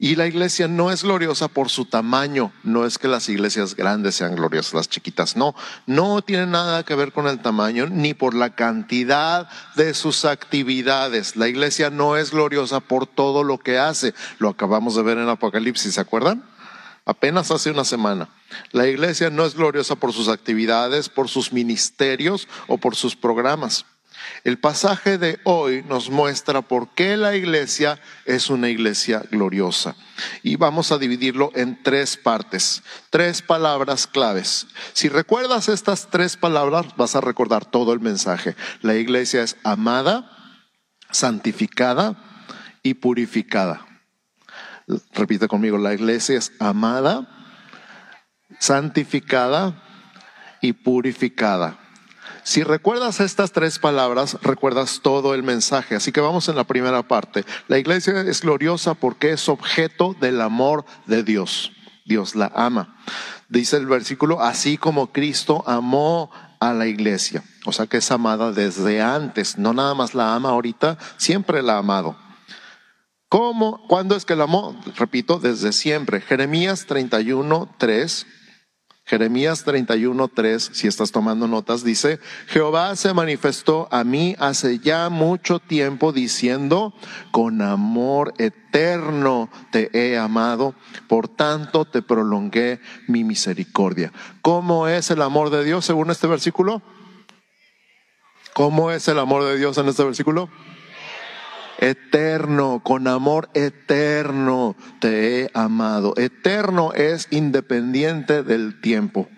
Y 0.00 0.14
la 0.14 0.28
iglesia 0.28 0.68
no 0.68 0.92
es 0.92 1.02
gloriosa 1.02 1.48
por 1.48 1.70
su 1.70 1.84
tamaño, 1.84 2.52
no 2.62 2.86
es 2.86 2.98
que 2.98 3.08
las 3.08 3.28
iglesias 3.28 3.74
grandes 3.74 4.14
sean 4.14 4.36
gloriosas, 4.36 4.74
las 4.74 4.88
chiquitas, 4.88 5.34
no, 5.36 5.56
no 5.86 6.22
tiene 6.22 6.46
nada 6.46 6.84
que 6.84 6.94
ver 6.94 7.12
con 7.12 7.26
el 7.26 7.40
tamaño 7.42 7.88
ni 7.88 8.14
por 8.14 8.32
la 8.32 8.54
cantidad 8.54 9.48
de 9.74 9.94
sus 9.94 10.24
actividades. 10.24 11.34
La 11.34 11.48
iglesia 11.48 11.90
no 11.90 12.16
es 12.16 12.30
gloriosa 12.30 12.78
por 12.78 13.08
todo 13.08 13.42
lo 13.42 13.58
que 13.58 13.78
hace, 13.78 14.14
lo 14.38 14.50
acabamos 14.50 14.94
de 14.94 15.02
ver 15.02 15.18
en 15.18 15.28
Apocalipsis, 15.28 15.94
¿se 15.94 16.00
acuerdan? 16.00 16.44
Apenas 17.04 17.50
hace 17.50 17.72
una 17.72 17.84
semana. 17.84 18.28
La 18.70 18.86
iglesia 18.86 19.30
no 19.30 19.44
es 19.44 19.56
gloriosa 19.56 19.96
por 19.96 20.12
sus 20.12 20.28
actividades, 20.28 21.08
por 21.08 21.28
sus 21.28 21.52
ministerios 21.52 22.46
o 22.68 22.78
por 22.78 22.94
sus 22.94 23.16
programas. 23.16 23.84
El 24.44 24.58
pasaje 24.58 25.18
de 25.18 25.40
hoy 25.44 25.82
nos 25.88 26.10
muestra 26.10 26.62
por 26.62 26.88
qué 26.94 27.16
la 27.16 27.36
iglesia 27.36 28.00
es 28.24 28.50
una 28.50 28.68
iglesia 28.68 29.22
gloriosa. 29.30 29.96
Y 30.42 30.56
vamos 30.56 30.92
a 30.92 30.98
dividirlo 30.98 31.50
en 31.54 31.82
tres 31.82 32.16
partes, 32.16 32.82
tres 33.10 33.42
palabras 33.42 34.06
claves. 34.06 34.66
Si 34.92 35.08
recuerdas 35.08 35.68
estas 35.68 36.08
tres 36.10 36.36
palabras, 36.36 36.86
vas 36.96 37.16
a 37.16 37.20
recordar 37.20 37.64
todo 37.64 37.92
el 37.92 38.00
mensaje. 38.00 38.56
La 38.82 38.96
iglesia 38.96 39.42
es 39.42 39.56
amada, 39.64 40.30
santificada 41.10 42.16
y 42.82 42.94
purificada. 42.94 43.86
Repite 45.12 45.48
conmigo, 45.48 45.76
la 45.76 45.92
iglesia 45.92 46.38
es 46.38 46.52
amada, 46.58 47.28
santificada 48.58 49.82
y 50.60 50.72
purificada. 50.72 51.78
Si 52.48 52.62
recuerdas 52.62 53.20
estas 53.20 53.52
tres 53.52 53.78
palabras, 53.78 54.38
recuerdas 54.40 55.00
todo 55.02 55.34
el 55.34 55.42
mensaje. 55.42 55.96
Así 55.96 56.12
que 56.12 56.22
vamos 56.22 56.48
en 56.48 56.56
la 56.56 56.64
primera 56.64 57.02
parte. 57.06 57.44
La 57.66 57.76
iglesia 57.76 58.22
es 58.22 58.40
gloriosa 58.40 58.94
porque 58.94 59.32
es 59.32 59.50
objeto 59.50 60.16
del 60.18 60.40
amor 60.40 60.86
de 61.04 61.22
Dios. 61.22 61.72
Dios 62.06 62.34
la 62.34 62.50
ama. 62.54 62.96
Dice 63.50 63.76
el 63.76 63.84
versículo, 63.84 64.40
así 64.40 64.78
como 64.78 65.12
Cristo 65.12 65.62
amó 65.66 66.30
a 66.58 66.72
la 66.72 66.86
iglesia. 66.86 67.44
O 67.66 67.72
sea 67.72 67.86
que 67.86 67.98
es 67.98 68.10
amada 68.10 68.50
desde 68.50 69.02
antes. 69.02 69.58
No 69.58 69.74
nada 69.74 69.92
más 69.92 70.14
la 70.14 70.34
ama 70.34 70.48
ahorita, 70.48 70.96
siempre 71.18 71.60
la 71.60 71.74
ha 71.74 71.78
amado. 71.80 72.16
¿Cómo? 73.28 73.86
¿Cuándo 73.88 74.16
es 74.16 74.24
que 74.24 74.36
la 74.36 74.44
amó? 74.44 74.74
Repito, 74.96 75.38
desde 75.38 75.74
siempre. 75.74 76.22
Jeremías 76.22 76.86
31, 76.86 77.74
3 77.76 78.26
Jeremías 79.08 79.64
31:3, 79.64 80.70
si 80.74 80.86
estás 80.86 81.12
tomando 81.12 81.48
notas, 81.48 81.82
dice, 81.82 82.20
Jehová 82.46 82.94
se 82.94 83.14
manifestó 83.14 83.88
a 83.90 84.04
mí 84.04 84.36
hace 84.38 84.80
ya 84.80 85.08
mucho 85.08 85.60
tiempo 85.60 86.12
diciendo, 86.12 86.92
con 87.30 87.62
amor 87.62 88.34
eterno 88.36 89.48
te 89.72 89.88
he 89.94 90.18
amado, 90.18 90.74
por 91.08 91.26
tanto 91.26 91.86
te 91.86 92.02
prolongué 92.02 92.80
mi 93.06 93.24
misericordia. 93.24 94.12
¿Cómo 94.42 94.88
es 94.88 95.10
el 95.10 95.22
amor 95.22 95.48
de 95.48 95.64
Dios 95.64 95.86
según 95.86 96.10
este 96.10 96.26
versículo? 96.26 96.82
¿Cómo 98.52 98.90
es 98.90 99.08
el 99.08 99.18
amor 99.18 99.42
de 99.44 99.56
Dios 99.56 99.78
en 99.78 99.88
este 99.88 100.04
versículo? 100.04 100.50
Eterno, 101.78 102.82
con 102.84 103.08
amor 103.08 103.48
eterno 103.54 104.76
te 105.00 105.42
he 105.42 105.50
amado. 105.54 106.14
Eterno 106.16 106.92
es 106.92 107.28
independiente 107.30 108.42
del 108.42 108.80
tiempo. 108.80 109.28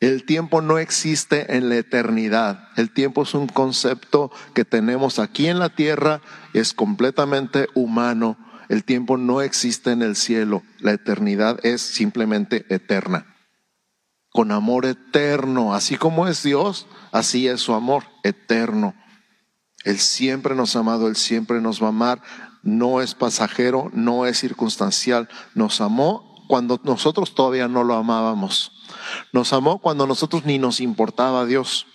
El 0.00 0.24
tiempo 0.24 0.62
no 0.62 0.78
existe 0.78 1.56
en 1.56 1.68
la 1.68 1.76
eternidad. 1.76 2.68
El 2.76 2.90
tiempo 2.90 3.22
es 3.22 3.34
un 3.34 3.46
concepto 3.46 4.32
que 4.54 4.64
tenemos 4.64 5.18
aquí 5.18 5.46
en 5.46 5.58
la 5.58 5.68
tierra, 5.68 6.22
es 6.54 6.72
completamente 6.72 7.68
humano. 7.74 8.38
El 8.70 8.84
tiempo 8.84 9.18
no 9.18 9.42
existe 9.42 9.90
en 9.90 10.00
el 10.00 10.16
cielo. 10.16 10.62
La 10.78 10.92
eternidad 10.92 11.60
es 11.64 11.82
simplemente 11.82 12.64
eterna. 12.70 13.26
Con 14.32 14.52
amor 14.52 14.86
eterno, 14.86 15.74
así 15.74 15.96
como 15.96 16.28
es 16.28 16.42
Dios, 16.42 16.86
así 17.12 17.46
es 17.46 17.60
su 17.60 17.74
amor 17.74 18.04
eterno. 18.22 18.94
Él 19.84 19.98
siempre 19.98 20.54
nos 20.54 20.76
ha 20.76 20.80
amado, 20.80 21.08
Él 21.08 21.16
siempre 21.16 21.60
nos 21.60 21.82
va 21.82 21.86
a 21.86 21.90
amar. 21.90 22.22
No 22.62 23.00
es 23.00 23.14
pasajero, 23.14 23.90
no 23.94 24.26
es 24.26 24.38
circunstancial. 24.38 25.28
Nos 25.54 25.80
amó 25.80 26.44
cuando 26.48 26.80
nosotros 26.84 27.34
todavía 27.34 27.68
no 27.68 27.84
lo 27.84 27.94
amábamos. 27.94 28.72
Nos 29.32 29.52
amó 29.52 29.80
cuando 29.80 30.06
nosotros 30.06 30.44
ni 30.44 30.58
nos 30.58 30.80
importaba 30.80 31.46
Dios. 31.46 31.86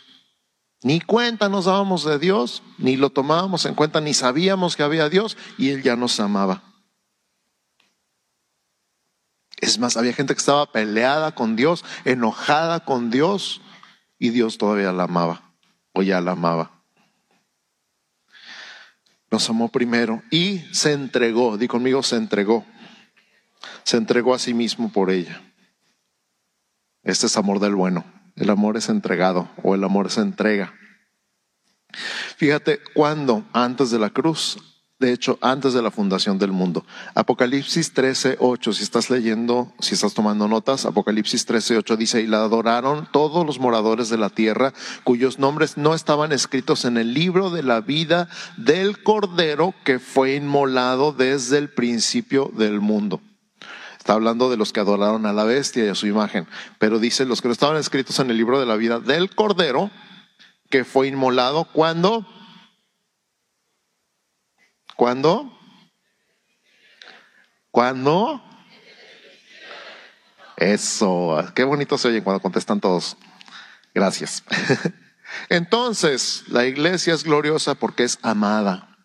Ni 0.82 1.00
cuenta 1.00 1.50
nos 1.50 1.66
dábamos 1.66 2.04
de 2.04 2.20
Dios, 2.20 2.62
ni 2.78 2.96
lo 2.96 3.10
tomábamos 3.10 3.66
en 3.66 3.76
cuenta, 3.76 4.02
ni 4.02 4.14
sabíamos 4.14 4.76
que 4.76 4.84
había 4.84 5.10
Dios 5.10 5.38
y 5.58 5.70
Él 5.70 5.84
ya 5.84 5.96
nos 5.96 6.20
amaba. 6.20 6.64
Es 9.58 9.80
más, 9.80 9.98
había 9.98 10.14
gente 10.14 10.34
que 10.34 10.40
estaba 10.40 10.72
peleada 10.72 11.34
con 11.34 11.56
Dios, 11.56 11.86
enojada 12.04 12.82
con 12.82 13.10
Dios 13.10 13.62
y 14.20 14.30
Dios 14.30 14.58
todavía 14.58 14.92
la 14.92 15.04
amaba 15.04 15.54
o 15.94 16.04
ya 16.04 16.22
la 16.22 16.34
amaba 16.34 16.75
nos 19.36 19.50
amó 19.50 19.68
primero 19.68 20.24
y 20.32 20.60
se 20.72 20.94
entregó, 20.94 21.58
di 21.58 21.68
conmigo, 21.68 22.02
se 22.04 22.16
entregó. 22.16 22.66
Se 23.84 23.98
entregó 23.98 24.34
a 24.34 24.40
sí 24.40 24.54
mismo 24.54 24.94
por 24.94 25.12
ella. 25.12 25.42
Este 27.04 27.26
es 27.26 27.36
amor 27.36 27.60
del 27.60 27.76
bueno. 27.76 28.06
El 28.38 28.50
amor 28.50 28.78
es 28.78 28.88
entregado 28.88 29.50
o 29.62 29.76
el 29.76 29.84
amor 29.84 30.10
se 30.10 30.22
entrega. 30.22 30.74
Fíjate 32.38 32.80
cuando 32.94 33.46
antes 33.52 33.92
de 33.92 34.00
la 34.00 34.10
cruz 34.10 34.58
de 34.98 35.12
hecho, 35.12 35.38
antes 35.42 35.74
de 35.74 35.82
la 35.82 35.92
fundación 35.92 36.38
del 36.38 36.54
mundo. 36.54 36.86
Apocalipsis 37.16 37.94
13, 37.94 38.38
8, 38.40 38.74
si 38.74 38.84
estás 38.84 39.10
leyendo, 39.10 39.74
si 39.80 39.94
estás 39.94 40.14
tomando 40.14 40.48
notas, 40.48 40.86
Apocalipsis 40.86 41.46
13, 41.46 41.78
8 41.78 41.98
dice, 41.98 42.22
y 42.22 42.28
la 42.28 42.38
adoraron 42.38 43.10
todos 43.12 43.46
los 43.46 43.60
moradores 43.60 44.10
de 44.10 44.18
la 44.18 44.30
tierra, 44.30 44.74
cuyos 45.04 45.38
nombres 45.38 45.78
no 45.78 45.94
estaban 45.94 46.32
escritos 46.32 46.86
en 46.86 46.96
el 46.96 47.14
libro 47.14 47.50
de 47.50 47.64
la 47.64 47.82
vida 47.82 48.30
del 48.56 49.04
Cordero 49.04 49.74
que 49.84 50.00
fue 50.00 50.36
inmolado 50.36 51.12
desde 51.12 51.58
el 51.58 51.70
principio 51.70 52.50
del 52.56 52.80
mundo. 52.80 53.20
Está 53.98 54.14
hablando 54.14 54.50
de 54.50 54.56
los 54.56 54.72
que 54.72 54.80
adoraron 54.80 55.26
a 55.26 55.34
la 55.34 55.44
bestia 55.44 55.84
y 55.84 55.90
a 55.90 55.96
su 55.96 56.08
imagen, 56.08 56.48
pero 56.80 57.00
dice 57.00 57.26
los 57.26 57.42
que 57.42 57.50
no 57.50 57.54
estaban 57.54 57.76
escritos 57.76 58.20
en 58.20 58.30
el 58.30 58.38
libro 58.38 58.62
de 58.62 58.66
la 58.66 58.78
vida 58.78 59.00
del 59.02 59.34
Cordero 59.34 59.92
que 60.70 60.86
fue 60.86 61.08
inmolado 61.08 61.66
cuando 61.66 62.26
¿Cuándo? 64.96 65.52
¿Cuándo? 67.72 68.42
Eso, 70.58 71.44
qué 71.54 71.66
bonito 71.66 71.98
se 71.98 72.08
oye 72.08 72.24
cuando 72.24 72.42
contestan 72.42 72.80
todos. 72.80 73.18
Gracias. 73.94 74.44
Entonces, 75.50 76.46
la 76.48 76.66
iglesia 76.66 77.14
es 77.14 77.24
gloriosa 77.24 77.76
porque 77.76 78.04
es 78.04 78.20
amada 78.22 78.98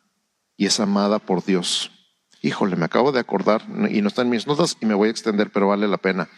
y 0.56 0.66
es 0.66 0.78
amada 0.78 1.18
por 1.18 1.44
Dios. 1.44 1.90
Híjole, 2.42 2.76
me 2.76 2.86
acabo 2.86 3.12
de 3.12 3.20
acordar 3.20 3.62
y 3.90 4.00
no 4.00 4.08
está 4.08 4.22
en 4.22 4.30
mis 4.30 4.46
notas 4.46 4.76
y 4.80 4.86
me 4.86 4.94
voy 4.94 5.08
a 5.08 5.10
extender, 5.10 5.50
pero 5.50 5.68
vale 5.68 5.88
la 5.88 5.98
pena. 5.98 6.28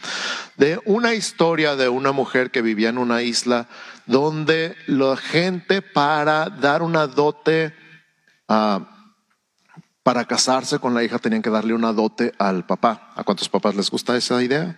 De 0.57 0.81
una 0.85 1.15
historia 1.15 1.77
de 1.77 1.89
una 1.89 2.13
mujer 2.13 2.51
que 2.51 2.63
vivía 2.63 2.89
en 2.89 2.99
una 2.99 3.23
isla 3.23 3.69
donde 4.07 4.75
la 4.87 5.17
gente 5.17 5.81
para 5.81 6.49
dar 6.49 6.83
una 6.83 7.07
dote, 7.07 7.75
ah, 8.49 9.02
para 10.03 10.25
casarse 10.25 10.79
con 10.79 10.95
la 10.95 11.05
hija 11.05 11.19
tenían 11.19 11.43
que 11.43 11.51
darle 11.51 11.75
una 11.75 11.93
dote 11.93 12.33
al 12.39 12.67
papá. 12.67 13.13
¿A 13.15 13.25
cuántos 13.25 13.49
papás 13.49 13.75
les 13.77 13.91
gusta 13.91 14.17
esa 14.17 14.43
idea? 14.43 14.77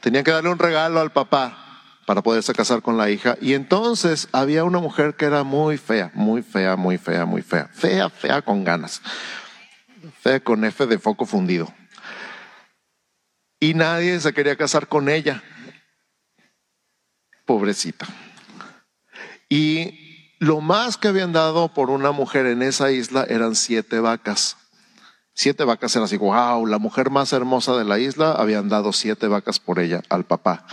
Tenían 0.00 0.24
que 0.24 0.30
darle 0.30 0.50
un 0.50 0.58
regalo 0.58 1.00
al 1.00 1.10
papá 1.10 1.64
para 2.06 2.22
poderse 2.22 2.54
casar 2.54 2.82
con 2.82 2.96
la 2.96 3.10
hija. 3.10 3.36
Y 3.40 3.54
entonces 3.54 4.28
había 4.32 4.64
una 4.64 4.78
mujer 4.78 5.14
que 5.14 5.26
era 5.26 5.42
muy 5.42 5.78
fea, 5.78 6.10
muy 6.14 6.42
fea, 6.42 6.76
muy 6.76 6.98
fea, 6.98 7.24
muy 7.24 7.42
fea. 7.42 7.68
Fea, 7.72 8.10
fea 8.10 8.42
con 8.42 8.64
ganas. 8.64 9.02
Fea 10.20 10.40
con 10.40 10.64
F 10.64 10.86
de 10.86 10.98
foco 10.98 11.26
fundido. 11.26 11.72
Y 13.60 13.74
nadie 13.74 14.20
se 14.20 14.32
quería 14.32 14.56
casar 14.56 14.88
con 14.88 15.08
ella. 15.08 15.42
Pobrecita. 17.44 18.06
Y 19.48 20.07
lo 20.38 20.60
más 20.60 20.96
que 20.96 21.08
habían 21.08 21.32
dado 21.32 21.68
por 21.68 21.90
una 21.90 22.12
mujer 22.12 22.46
en 22.46 22.62
esa 22.62 22.90
isla 22.90 23.24
eran 23.28 23.54
siete 23.54 24.00
vacas. 24.00 24.56
Siete 25.34 25.64
vacas 25.64 25.94
eran 25.94 26.04
así, 26.04 26.16
wow, 26.16 26.66
la 26.66 26.78
mujer 26.78 27.10
más 27.10 27.32
hermosa 27.32 27.76
de 27.76 27.84
la 27.84 27.98
isla, 27.98 28.32
habían 28.32 28.68
dado 28.68 28.92
siete 28.92 29.28
vacas 29.28 29.60
por 29.60 29.78
ella 29.78 30.02
al 30.08 30.24
papá. 30.24 30.66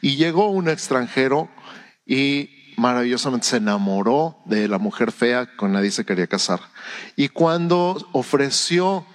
Y 0.00 0.16
llegó 0.16 0.48
un 0.48 0.68
extranjero 0.68 1.48
y 2.06 2.74
maravillosamente 2.76 3.46
se 3.46 3.56
enamoró 3.56 4.42
de 4.44 4.68
la 4.68 4.78
mujer 4.78 5.12
fea 5.12 5.56
con 5.56 5.72
nadie 5.72 5.90
se 5.90 6.04
quería 6.04 6.26
casar. 6.26 6.60
Y 7.16 7.28
cuando 7.28 7.96
ofreció 8.12 9.06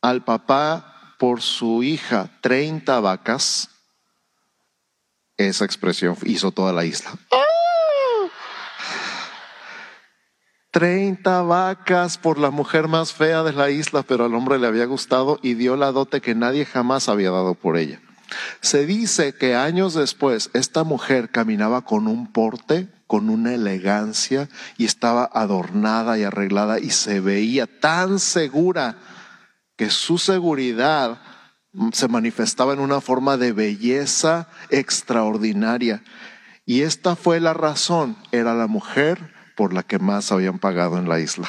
al 0.00 0.24
papá 0.24 1.16
por 1.18 1.40
su 1.40 1.82
hija 1.82 2.30
30 2.40 3.00
vacas, 3.00 3.70
esa 5.36 5.64
expresión 5.64 6.16
hizo 6.24 6.52
toda 6.52 6.72
la 6.72 6.84
isla. 6.84 7.10
30 10.74 11.42
vacas 11.42 12.18
por 12.18 12.36
la 12.36 12.50
mujer 12.50 12.88
más 12.88 13.12
fea 13.12 13.44
de 13.44 13.52
la 13.52 13.70
isla, 13.70 14.02
pero 14.02 14.24
al 14.24 14.34
hombre 14.34 14.58
le 14.58 14.66
había 14.66 14.86
gustado 14.86 15.38
y 15.40 15.54
dio 15.54 15.76
la 15.76 15.92
dote 15.92 16.20
que 16.20 16.34
nadie 16.34 16.66
jamás 16.66 17.08
había 17.08 17.30
dado 17.30 17.54
por 17.54 17.76
ella. 17.76 18.00
Se 18.60 18.84
dice 18.84 19.36
que 19.36 19.54
años 19.54 19.94
después 19.94 20.50
esta 20.52 20.82
mujer 20.82 21.30
caminaba 21.30 21.82
con 21.82 22.08
un 22.08 22.26
porte, 22.32 22.88
con 23.06 23.30
una 23.30 23.54
elegancia 23.54 24.48
y 24.76 24.84
estaba 24.84 25.30
adornada 25.32 26.18
y 26.18 26.24
arreglada 26.24 26.80
y 26.80 26.90
se 26.90 27.20
veía 27.20 27.68
tan 27.68 28.18
segura 28.18 28.96
que 29.76 29.90
su 29.90 30.18
seguridad 30.18 31.22
se 31.92 32.08
manifestaba 32.08 32.72
en 32.72 32.80
una 32.80 33.00
forma 33.00 33.36
de 33.36 33.52
belleza 33.52 34.48
extraordinaria. 34.70 36.02
Y 36.66 36.80
esta 36.80 37.14
fue 37.14 37.38
la 37.38 37.54
razón, 37.54 38.16
era 38.32 38.54
la 38.54 38.66
mujer 38.66 39.33
por 39.56 39.72
la 39.72 39.82
que 39.82 39.98
más 39.98 40.32
habían 40.32 40.58
pagado 40.58 40.98
en 40.98 41.08
la 41.08 41.20
isla. 41.20 41.48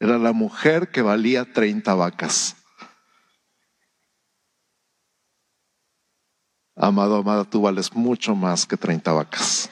Era 0.00 0.18
la 0.18 0.32
mujer 0.32 0.90
que 0.90 1.02
valía 1.02 1.52
30 1.52 1.94
vacas. 1.94 2.56
Amado, 6.76 7.16
amada, 7.16 7.44
tú 7.44 7.62
vales 7.62 7.92
mucho 7.94 8.36
más 8.36 8.64
que 8.64 8.76
30 8.76 9.12
vacas. 9.12 9.70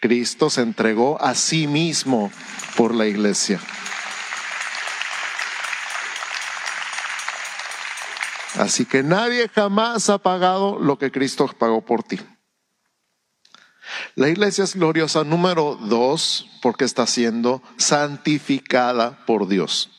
Cristo 0.00 0.50
se 0.50 0.62
entregó 0.62 1.20
a 1.20 1.34
sí 1.34 1.66
mismo 1.66 2.30
por 2.76 2.94
la 2.94 3.06
iglesia. 3.06 3.60
Así 8.58 8.86
que 8.86 9.02
nadie 9.02 9.48
jamás 9.48 10.08
ha 10.08 10.18
pagado 10.18 10.78
lo 10.78 10.98
que 10.98 11.10
Cristo 11.10 11.46
pagó 11.58 11.84
por 11.84 12.02
ti. 12.04 12.20
La 14.18 14.30
iglesia 14.30 14.64
es 14.64 14.74
gloriosa 14.74 15.24
número 15.24 15.76
dos 15.76 16.48
porque 16.62 16.86
está 16.86 17.06
siendo 17.06 17.62
santificada 17.76 19.26
por 19.26 19.46
Dios. 19.46 19.90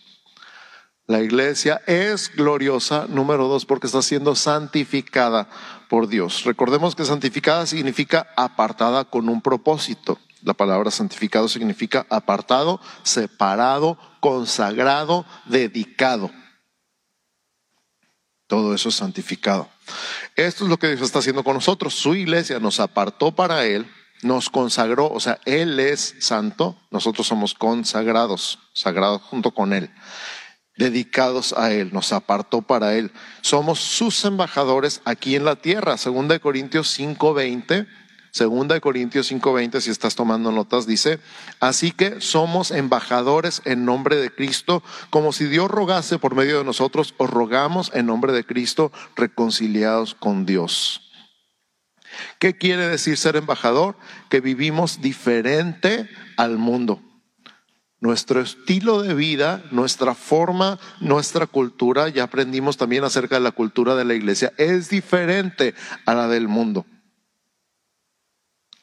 La 1.05 1.21
iglesia 1.21 1.83
es 1.85 2.35
gloriosa 2.35 3.05
número 3.07 3.47
dos 3.47 3.67
porque 3.67 3.85
está 3.85 4.01
siendo 4.01 4.33
santificada 4.33 5.47
por 5.87 6.07
Dios. 6.07 6.45
Recordemos 6.45 6.95
que 6.95 7.05
santificada 7.05 7.67
significa 7.67 8.27
apartada 8.35 9.05
con 9.05 9.29
un 9.29 9.39
propósito. 9.39 10.17
La 10.41 10.55
palabra 10.55 10.89
santificado 10.89 11.47
significa 11.47 12.07
apartado, 12.09 12.81
separado, 13.03 13.99
consagrado, 14.19 15.27
dedicado. 15.45 16.31
Todo 18.47 18.73
eso 18.73 18.89
es 18.89 18.95
santificado. 18.95 19.69
Esto 20.35 20.63
es 20.63 20.71
lo 20.71 20.79
que 20.79 20.87
Dios 20.87 21.01
está 21.01 21.19
haciendo 21.19 21.43
con 21.43 21.53
nosotros. 21.53 21.93
Su 21.93 22.15
iglesia 22.15 22.59
nos 22.59 22.79
apartó 22.79 23.35
para 23.35 23.63
Él, 23.65 23.87
nos 24.21 24.49
consagró, 24.49 25.09
o 25.11 25.19
sea, 25.19 25.39
Él 25.45 25.79
es 25.79 26.15
santo, 26.19 26.77
nosotros 26.91 27.27
somos 27.27 27.53
consagrados, 27.53 28.59
sagrados 28.73 29.21
junto 29.21 29.51
con 29.51 29.73
Él, 29.73 29.91
dedicados 30.77 31.53
a 31.53 31.71
Él, 31.71 31.91
nos 31.93 32.13
apartó 32.13 32.61
para 32.61 32.95
Él. 32.95 33.11
Somos 33.41 33.79
sus 33.79 34.23
embajadores 34.25 35.01
aquí 35.05 35.35
en 35.35 35.45
la 35.45 35.55
tierra. 35.55 35.97
Segunda 35.97 36.33
de 36.33 36.39
Corintios 36.39 36.97
5:20 36.97 37.87
Segunda 38.37 38.75
de 38.75 38.81
Corintios 38.81 39.31
5:20, 39.31 39.81
si 39.81 39.89
estás 39.89 40.13
tomando 40.13 40.51
notas, 40.51 40.85
dice, 40.85 41.19
así 41.59 41.91
que 41.91 42.21
somos 42.21 42.69
embajadores 42.69 43.63
en 43.65 43.83
nombre 43.83 44.15
de 44.17 44.29
Cristo, 44.29 44.83
como 45.09 45.33
si 45.33 45.45
Dios 45.45 45.71
rogase 45.71 46.19
por 46.19 46.35
medio 46.35 46.59
de 46.59 46.63
nosotros, 46.63 47.15
os 47.17 47.31
rogamos 47.31 47.89
en 47.95 48.05
nombre 48.05 48.33
de 48.33 48.45
Cristo, 48.45 48.91
reconciliados 49.15 50.13
con 50.13 50.45
Dios. 50.45 51.06
¿Qué 52.39 52.57
quiere 52.57 52.87
decir 52.87 53.17
ser 53.17 53.35
embajador? 53.35 53.97
Que 54.29 54.41
vivimos 54.41 55.01
diferente 55.01 56.09
al 56.37 56.57
mundo. 56.57 57.01
Nuestro 57.99 58.41
estilo 58.41 59.01
de 59.01 59.13
vida, 59.13 59.63
nuestra 59.71 60.13
forma, 60.13 60.79
nuestra 60.99 61.47
cultura, 61.47 62.09
ya 62.09 62.23
aprendimos 62.23 62.77
también 62.77 63.03
acerca 63.03 63.35
de 63.35 63.41
la 63.41 63.51
cultura 63.51 63.95
de 63.95 64.05
la 64.05 64.13
iglesia, 64.13 64.53
es 64.57 64.89
diferente 64.89 65.73
a 66.05 66.13
la 66.13 66.27
del 66.27 66.47
mundo 66.47 66.85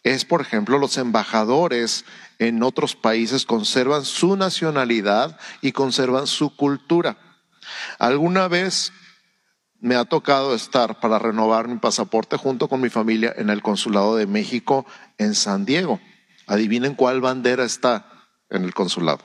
es, 0.04 0.26
por 0.26 0.42
ejemplo, 0.42 0.78
los 0.78 0.98
embajadores 0.98 2.04
en 2.38 2.62
otros 2.62 2.94
países 2.94 3.46
conservan 3.46 4.04
su 4.04 4.36
nacionalidad 4.36 5.38
y 5.62 5.72
conservan 5.72 6.26
su 6.26 6.54
cultura. 6.54 7.16
Alguna 7.98 8.46
vez 8.46 8.92
me 9.84 9.96
ha 9.96 10.06
tocado 10.06 10.54
estar 10.54 10.98
para 10.98 11.18
renovar 11.18 11.68
mi 11.68 11.76
pasaporte 11.76 12.38
junto 12.38 12.68
con 12.68 12.80
mi 12.80 12.88
familia 12.88 13.34
en 13.36 13.50
el 13.50 13.60
Consulado 13.60 14.16
de 14.16 14.26
México 14.26 14.86
en 15.18 15.34
San 15.34 15.66
Diego. 15.66 16.00
Adivinen 16.46 16.94
cuál 16.94 17.20
bandera 17.20 17.64
está 17.64 18.10
en 18.48 18.64
el 18.64 18.72
consulado. 18.72 19.22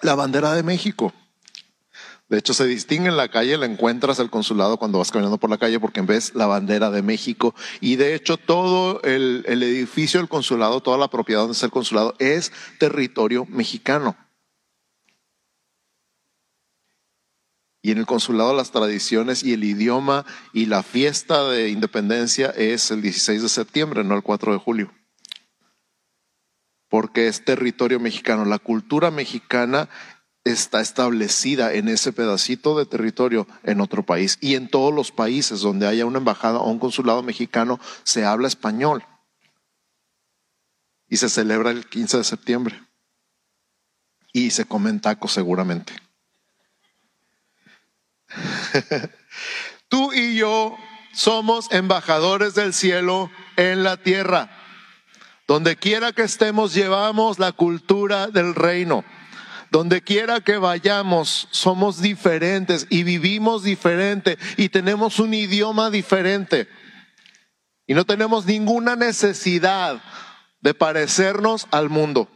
La 0.00 0.14
bandera 0.14 0.54
de 0.54 0.62
México. 0.62 1.12
De 2.28 2.38
hecho, 2.38 2.54
se 2.54 2.66
distingue 2.66 3.08
en 3.08 3.16
la 3.16 3.28
calle, 3.28 3.58
la 3.58 3.66
encuentras 3.66 4.20
el 4.20 4.30
consulado 4.30 4.76
cuando 4.76 4.98
vas 4.98 5.10
caminando 5.10 5.38
por 5.38 5.50
la 5.50 5.58
calle 5.58 5.80
porque 5.80 6.02
ves 6.02 6.36
la 6.36 6.46
bandera 6.46 6.88
de 6.92 7.02
México. 7.02 7.52
Y 7.80 7.96
de 7.96 8.14
hecho, 8.14 8.36
todo 8.36 9.02
el, 9.02 9.44
el 9.48 9.64
edificio 9.64 10.20
del 10.20 10.28
consulado, 10.28 10.80
toda 10.80 10.98
la 10.98 11.10
propiedad 11.10 11.40
donde 11.40 11.54
está 11.54 11.66
el 11.66 11.72
consulado 11.72 12.14
es 12.20 12.52
territorio 12.78 13.44
mexicano. 13.46 14.16
Y 17.84 17.90
en 17.90 17.98
el 17.98 18.06
consulado 18.06 18.54
las 18.54 18.70
tradiciones 18.70 19.42
y 19.42 19.52
el 19.52 19.62
idioma 19.62 20.24
y 20.54 20.64
la 20.64 20.82
fiesta 20.82 21.46
de 21.50 21.68
independencia 21.68 22.48
es 22.48 22.90
el 22.90 23.02
16 23.02 23.42
de 23.42 23.48
septiembre, 23.50 24.02
no 24.02 24.16
el 24.16 24.22
4 24.22 24.54
de 24.54 24.58
julio. 24.58 24.90
Porque 26.88 27.28
es 27.28 27.44
territorio 27.44 28.00
mexicano. 28.00 28.46
La 28.46 28.58
cultura 28.58 29.10
mexicana 29.10 29.90
está 30.44 30.80
establecida 30.80 31.74
en 31.74 31.88
ese 31.88 32.14
pedacito 32.14 32.74
de 32.78 32.86
territorio 32.86 33.46
en 33.64 33.82
otro 33.82 34.02
país. 34.02 34.38
Y 34.40 34.54
en 34.54 34.70
todos 34.70 34.94
los 34.94 35.12
países 35.12 35.60
donde 35.60 35.86
haya 35.86 36.06
una 36.06 36.20
embajada 36.20 36.60
o 36.60 36.70
un 36.70 36.78
consulado 36.78 37.22
mexicano 37.22 37.78
se 38.02 38.24
habla 38.24 38.48
español. 38.48 39.04
Y 41.06 41.18
se 41.18 41.28
celebra 41.28 41.70
el 41.70 41.84
15 41.84 42.16
de 42.16 42.24
septiembre. 42.24 42.82
Y 44.32 44.52
se 44.52 44.64
comen 44.64 45.00
tacos 45.00 45.32
seguramente. 45.32 46.03
Tú 49.88 50.12
y 50.12 50.36
yo 50.36 50.76
somos 51.12 51.70
embajadores 51.70 52.54
del 52.54 52.72
cielo 52.74 53.30
en 53.56 53.82
la 53.84 53.96
tierra. 53.96 54.50
Donde 55.46 55.76
quiera 55.76 56.12
que 56.12 56.22
estemos 56.22 56.74
llevamos 56.74 57.38
la 57.38 57.52
cultura 57.52 58.28
del 58.28 58.54
reino. 58.54 59.04
Donde 59.70 60.02
quiera 60.02 60.40
que 60.40 60.56
vayamos, 60.56 61.48
somos 61.50 62.00
diferentes 62.00 62.86
y 62.90 63.02
vivimos 63.02 63.62
diferente 63.62 64.38
y 64.56 64.68
tenemos 64.68 65.18
un 65.18 65.34
idioma 65.34 65.90
diferente. 65.90 66.68
Y 67.86 67.94
no 67.94 68.04
tenemos 68.04 68.46
ninguna 68.46 68.96
necesidad 68.96 70.00
de 70.60 70.74
parecernos 70.74 71.66
al 71.70 71.90
mundo. 71.90 72.28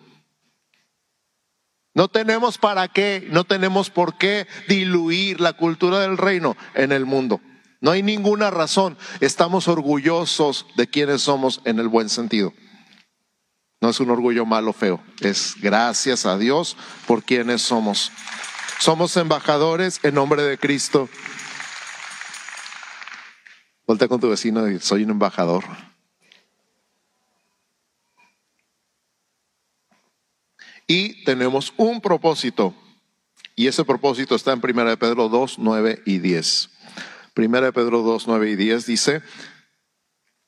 No 1.99 2.07
tenemos 2.07 2.59
para 2.59 2.87
qué, 2.87 3.27
no 3.33 3.43
tenemos 3.43 3.91
por 3.91 4.19
qué 4.19 4.47
diluir 4.69 5.41
la 5.41 5.55
cultura 5.55 5.99
del 5.99 6.17
reino 6.17 6.57
en 6.75 6.93
el 6.93 7.07
mundo. 7.07 7.41
No 7.81 7.91
hay 7.91 8.05
ninguna 8.05 8.53
razón. 8.53 8.97
Estamos 9.19 9.67
orgullosos 9.67 10.65
de 10.77 10.87
quienes 10.87 11.23
somos 11.23 11.61
en 11.65 11.81
el 11.81 11.89
buen 11.89 12.09
sentido. 12.09 12.55
No 13.81 13.89
es 13.89 13.99
un 13.99 14.11
orgullo 14.11 14.47
malo 14.47 14.73
feo, 14.73 15.03
es 15.19 15.57
gracias 15.61 16.25
a 16.25 16.39
Dios 16.39 16.77
por 17.09 17.25
quienes 17.25 17.63
somos. 17.63 18.13
Somos 18.79 19.17
embajadores 19.17 19.99
en 20.05 20.15
nombre 20.15 20.45
de 20.45 20.57
Cristo. 20.57 21.09
Voltea 23.89 24.07
con 24.07 24.21
tu 24.21 24.29
vecino 24.29 24.69
y 24.71 24.79
soy 24.79 25.03
un 25.03 25.11
embajador. 25.11 25.65
Y 30.89 31.23
tenemos 31.25 31.73
un 31.77 32.01
propósito. 32.01 32.75
Y 33.55 33.69
ese 33.69 33.85
propósito 33.85 34.35
está 34.35 34.53
en 34.53 34.61
1 34.65 34.99
Pedro 34.99 35.29
2, 35.29 35.59
9 35.59 36.03
y 36.07 36.19
10. 36.19 36.71
1 37.37 37.73
Pedro 37.73 38.03
2, 38.03 38.27
9 38.27 38.51
y 38.51 38.57
10 38.57 38.87
dice, 38.87 39.23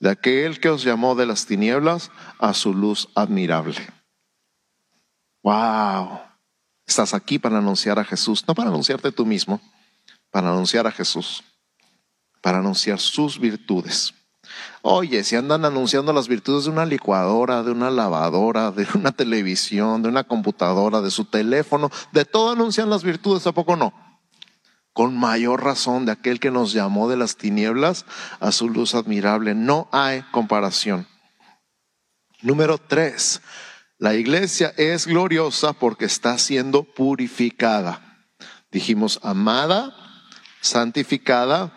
de 0.00 0.10
aquel 0.10 0.60
que 0.60 0.68
os 0.68 0.82
llamó 0.84 1.14
de 1.14 1.26
las 1.26 1.46
tinieblas 1.46 2.10
a 2.38 2.54
su 2.54 2.74
luz 2.74 3.08
admirable. 3.14 3.80
Wow, 5.42 6.20
estás 6.86 7.14
aquí 7.14 7.38
para 7.38 7.58
anunciar 7.58 7.98
a 7.98 8.04
Jesús, 8.04 8.44
no 8.46 8.54
para 8.54 8.70
anunciarte 8.70 9.12
tú 9.12 9.26
mismo, 9.26 9.60
para 10.30 10.48
anunciar 10.48 10.86
a 10.86 10.92
Jesús, 10.92 11.44
para 12.40 12.58
anunciar 12.58 12.98
sus 12.98 13.38
virtudes. 13.38 14.14
Oye, 14.82 15.24
si 15.24 15.36
andan 15.36 15.64
anunciando 15.64 16.12
las 16.12 16.28
virtudes 16.28 16.64
de 16.64 16.70
una 16.70 16.84
licuadora, 16.84 17.62
de 17.62 17.70
una 17.70 17.90
lavadora, 17.90 18.70
de 18.70 18.86
una 18.94 19.12
televisión, 19.16 20.02
de 20.02 20.08
una 20.08 20.24
computadora, 20.24 21.00
de 21.00 21.10
su 21.10 21.24
teléfono, 21.24 21.90
de 22.12 22.24
todo 22.24 22.52
anuncian 22.52 22.90
las 22.90 23.02
virtudes, 23.02 23.46
¿a 23.46 23.52
poco 23.52 23.76
no? 23.76 24.03
Con 24.94 25.18
mayor 25.18 25.62
razón 25.62 26.06
de 26.06 26.12
aquel 26.12 26.40
que 26.40 26.50
nos 26.50 26.72
llamó 26.72 27.10
de 27.10 27.16
las 27.16 27.36
tinieblas 27.36 28.06
a 28.40 28.52
su 28.52 28.70
luz 28.70 28.94
admirable. 28.94 29.54
No 29.54 29.88
hay 29.92 30.22
comparación. 30.30 31.06
Número 32.40 32.78
tres, 32.78 33.42
la 33.98 34.14
iglesia 34.14 34.72
es 34.76 35.06
gloriosa 35.06 35.72
porque 35.72 36.04
está 36.04 36.38
siendo 36.38 36.84
purificada. 36.84 38.28
Dijimos 38.70 39.18
amada, 39.22 39.94
santificada, 40.60 41.72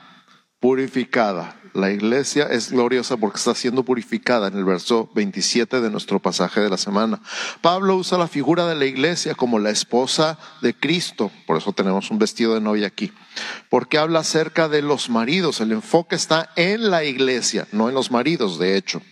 purificada. 0.59 1.59
La 1.73 1.91
iglesia 1.91 2.45
es 2.45 2.71
gloriosa 2.71 3.17
porque 3.17 3.37
está 3.37 3.53
siendo 3.53 3.83
purificada 3.83 4.47
en 4.47 4.57
el 4.57 4.65
verso 4.65 5.11
27 5.13 5.79
de 5.79 5.91
nuestro 5.91 6.19
pasaje 6.19 6.59
de 6.59 6.69
la 6.69 6.77
semana. 6.77 7.21
Pablo 7.61 7.95
usa 7.95 8.17
la 8.17 8.27
figura 8.27 8.65
de 8.65 8.75
la 8.75 8.85
iglesia 8.85 9.35
como 9.35 9.59
la 9.59 9.69
esposa 9.69 10.39
de 10.61 10.73
Cristo, 10.73 11.29
por 11.45 11.57
eso 11.57 11.73
tenemos 11.73 12.09
un 12.09 12.17
vestido 12.17 12.55
de 12.55 12.61
novia 12.61 12.87
aquí, 12.87 13.13
porque 13.69 13.99
habla 13.99 14.19
acerca 14.19 14.69
de 14.69 14.81
los 14.81 15.09
maridos. 15.09 15.61
El 15.61 15.71
enfoque 15.71 16.15
está 16.15 16.49
en 16.55 16.89
la 16.89 17.03
iglesia, 17.03 17.67
no 17.71 17.89
en 17.89 17.95
los 17.95 18.09
maridos, 18.09 18.57
de 18.57 18.75
hecho. 18.75 19.03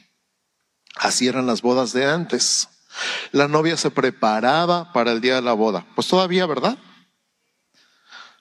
Así 0.96 1.28
eran 1.28 1.46
las 1.46 1.62
bodas 1.62 1.94
de 1.94 2.06
antes. 2.06 2.70
La 3.32 3.48
novia 3.48 3.78
se 3.78 3.92
preparaba 3.92 4.92
para 4.92 5.12
el 5.12 5.22
día 5.22 5.36
de 5.36 5.42
la 5.42 5.54
boda. 5.54 5.86
Pues 5.94 6.08
todavía, 6.08 6.48
¿verdad? 6.48 6.78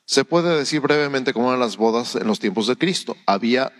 Se 0.06 0.24
puede 0.24 0.56
decir 0.56 0.80
brevemente 0.80 1.32
cómo 1.32 1.48
eran 1.48 1.60
las 1.60 1.76
bodas 1.76 2.14
en 2.14 2.26
los 2.26 2.38
tiempos 2.38 2.66
de 2.66 2.76
Cristo. 2.76 3.16
Había 3.26 3.72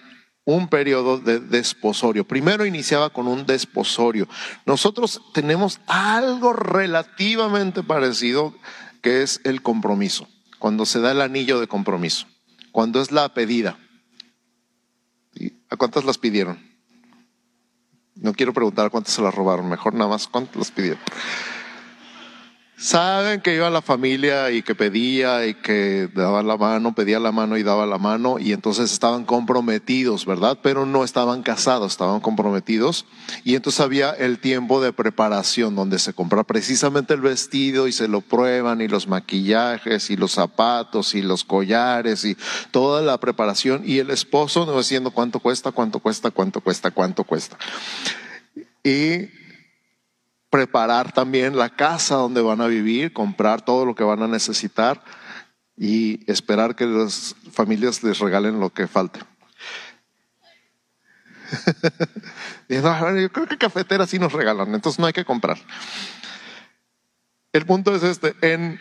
un 0.44 0.68
periodo 0.68 1.18
de 1.18 1.40
desposorio. 1.40 2.26
Primero 2.26 2.66
iniciaba 2.66 3.10
con 3.10 3.26
un 3.26 3.46
desposorio. 3.46 4.28
Nosotros 4.66 5.20
tenemos 5.32 5.80
algo 5.86 6.52
relativamente 6.52 7.82
parecido 7.82 8.54
que 9.02 9.22
es 9.22 9.40
el 9.44 9.62
compromiso, 9.62 10.28
cuando 10.58 10.86
se 10.86 11.00
da 11.00 11.12
el 11.12 11.20
anillo 11.20 11.60
de 11.60 11.68
compromiso, 11.68 12.26
cuando 12.72 13.00
es 13.00 13.10
la 13.10 13.34
pedida. 13.34 13.78
¿A 15.68 15.76
cuántas 15.76 16.04
las 16.04 16.18
pidieron? 16.18 16.58
No 18.14 18.32
quiero 18.32 18.52
preguntar 18.52 18.86
a 18.86 18.90
cuántas 18.90 19.12
se 19.12 19.22
las 19.22 19.34
robaron, 19.34 19.68
mejor 19.68 19.94
nada 19.94 20.08
más 20.08 20.28
cuántas 20.28 20.56
las 20.56 20.70
pidieron. 20.70 21.00
Saben 22.76 23.40
que 23.40 23.54
iba 23.54 23.70
la 23.70 23.82
familia 23.82 24.50
y 24.50 24.62
que 24.62 24.74
pedía 24.74 25.46
y 25.46 25.54
que 25.54 26.08
daba 26.12 26.42
la 26.42 26.56
mano, 26.56 26.92
pedía 26.92 27.20
la 27.20 27.30
mano 27.30 27.56
y 27.56 27.62
daba 27.62 27.86
la 27.86 27.98
mano 27.98 28.40
y 28.40 28.52
entonces 28.52 28.92
estaban 28.92 29.24
comprometidos, 29.24 30.26
¿verdad? 30.26 30.58
Pero 30.60 30.84
no 30.84 31.04
estaban 31.04 31.44
casados, 31.44 31.92
estaban 31.92 32.20
comprometidos 32.20 33.06
y 33.44 33.54
entonces 33.54 33.80
había 33.80 34.10
el 34.10 34.40
tiempo 34.40 34.82
de 34.82 34.92
preparación 34.92 35.76
donde 35.76 36.00
se 36.00 36.14
compra 36.14 36.42
precisamente 36.42 37.14
el 37.14 37.20
vestido 37.20 37.86
y 37.86 37.92
se 37.92 38.08
lo 38.08 38.22
prueban 38.22 38.80
y 38.80 38.88
los 38.88 39.06
maquillajes 39.06 40.10
y 40.10 40.16
los 40.16 40.32
zapatos 40.32 41.14
y 41.14 41.22
los 41.22 41.44
collares 41.44 42.24
y 42.24 42.36
toda 42.72 43.02
la 43.02 43.18
preparación 43.18 43.82
y 43.86 43.98
el 44.00 44.10
esposo 44.10 44.66
no 44.66 44.76
diciendo 44.76 45.12
cuánto 45.12 45.38
cuesta, 45.38 45.70
cuánto 45.70 46.00
cuesta, 46.00 46.32
cuánto 46.32 46.60
cuesta, 46.60 46.90
cuánto 46.90 47.22
cuesta. 47.22 47.56
Y 48.82 49.43
preparar 50.54 51.10
también 51.10 51.56
la 51.56 51.68
casa 51.68 52.14
donde 52.14 52.40
van 52.40 52.60
a 52.60 52.68
vivir, 52.68 53.12
comprar 53.12 53.62
todo 53.62 53.84
lo 53.84 53.96
que 53.96 54.04
van 54.04 54.22
a 54.22 54.28
necesitar 54.28 55.02
y 55.76 56.30
esperar 56.30 56.76
que 56.76 56.86
las 56.86 57.34
familias 57.50 58.04
les 58.04 58.20
regalen 58.20 58.60
lo 58.60 58.70
que 58.70 58.86
falte. 58.86 59.18
Yo 62.68 62.82
creo 63.32 63.48
que 63.48 63.58
cafeteras 63.58 64.10
sí 64.10 64.20
nos 64.20 64.32
regalan, 64.32 64.72
entonces 64.72 65.00
no 65.00 65.06
hay 65.06 65.12
que 65.12 65.24
comprar. 65.24 65.58
El 67.52 67.66
punto 67.66 67.92
es 67.92 68.04
este, 68.04 68.36
en 68.40 68.78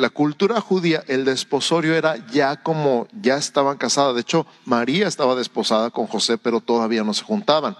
la 0.00 0.10
cultura 0.10 0.60
judía 0.60 1.04
el 1.06 1.24
desposorio 1.24 1.94
era 1.94 2.16
ya 2.32 2.56
como 2.56 3.06
ya 3.12 3.36
estaban 3.36 3.78
casadas. 3.78 4.16
De 4.16 4.22
hecho, 4.22 4.44
María 4.64 5.06
estaba 5.06 5.36
desposada 5.36 5.90
con 5.90 6.08
José, 6.08 6.36
pero 6.36 6.60
todavía 6.60 7.04
no 7.04 7.14
se 7.14 7.22
juntaban 7.22 7.76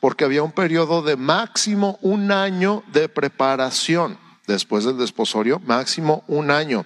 porque 0.00 0.24
había 0.24 0.42
un 0.42 0.52
periodo 0.52 1.02
de 1.02 1.16
máximo 1.16 1.98
un 2.02 2.32
año 2.32 2.82
de 2.92 3.08
preparación 3.08 4.18
después 4.46 4.84
del 4.84 4.98
desposorio, 4.98 5.60
máximo 5.60 6.24
un 6.26 6.50
año. 6.50 6.84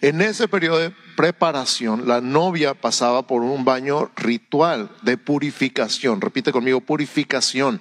En 0.00 0.20
ese 0.20 0.48
periodo 0.48 0.78
de 0.78 0.92
preparación, 1.16 2.08
la 2.08 2.20
novia 2.20 2.74
pasaba 2.74 3.26
por 3.26 3.42
un 3.42 3.64
baño 3.64 4.10
ritual 4.16 4.90
de 5.02 5.16
purificación. 5.18 6.20
Repite 6.20 6.52
conmigo, 6.52 6.80
purificación. 6.80 7.80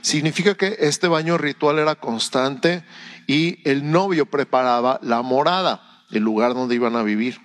Significa 0.00 0.54
que 0.54 0.76
este 0.80 1.08
baño 1.08 1.38
ritual 1.38 1.78
era 1.78 1.94
constante 1.94 2.84
y 3.26 3.60
el 3.68 3.90
novio 3.90 4.26
preparaba 4.26 4.98
la 5.02 5.22
morada, 5.22 6.04
el 6.10 6.22
lugar 6.22 6.54
donde 6.54 6.74
iban 6.74 6.96
a 6.96 7.02
vivir. 7.02 7.38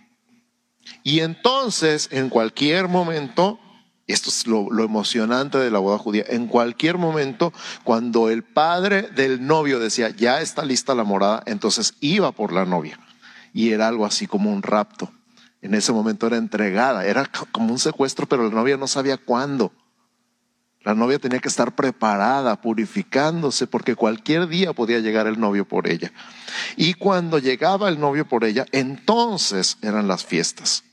Y 1.03 1.19
entonces, 1.19 2.07
en 2.11 2.29
cualquier 2.29 2.87
momento, 2.87 3.59
esto 4.07 4.29
es 4.29 4.45
lo, 4.45 4.67
emocionante 4.83 5.57
de 5.57 5.71
la 5.71 5.79
boda 5.79 5.97
judía. 5.97 6.25
En 6.27 6.47
cualquier 6.47 6.97
momento, 6.97 7.51
cuando 7.83 8.29
el 8.29 8.43
padre 8.43 9.03
del 9.03 9.45
novio 9.45 9.79
decía, 9.79 10.09
ya 10.09 10.41
está 10.41 10.63
lista 10.63 10.93
la 10.93 11.03
morada, 11.03 11.41
entonces 11.47 11.95
iba 12.01 12.31
por 12.31 12.53
la 12.53 12.65
novia. 12.65 12.99
Y 13.51 13.71
era 13.71 13.87
algo 13.87 14.05
así 14.05 14.27
como 14.27 14.51
un 14.51 14.61
rapto. 14.61 15.11
En 15.61 15.73
ese 15.73 15.91
momento 15.91 16.27
era 16.27 16.37
entregada, 16.37 17.05
era 17.05 17.29
como 17.51 17.71
un 17.71 17.79
secuestro, 17.79 18.27
pero 18.27 18.43
la 18.43 18.53
novia 18.53 18.77
no 18.77 18.87
sabía 18.87 19.17
cuándo. 19.17 19.71
La 20.85 20.93
novia 20.93 21.17
tenía 21.17 21.39
que 21.39 21.47
estar 21.47 21.73
preparada, 21.73 22.61
purificándose, 22.61 23.65
porque 23.65 23.95
cualquier 23.95 24.47
día 24.47 24.71
podía 24.73 24.99
llegar 24.99 25.25
el 25.25 25.39
novio 25.39 25.67
por 25.67 25.89
ella. 25.89 26.13
Y 26.77 26.93
cuando 26.93 27.39
llegaba 27.39 27.89
el 27.89 27.99
novio 27.99 28.27
por 28.27 28.43
ella, 28.43 28.67
entonces 28.71 29.79
eran 29.81 30.07
las 30.07 30.23
fiestas. 30.23 30.83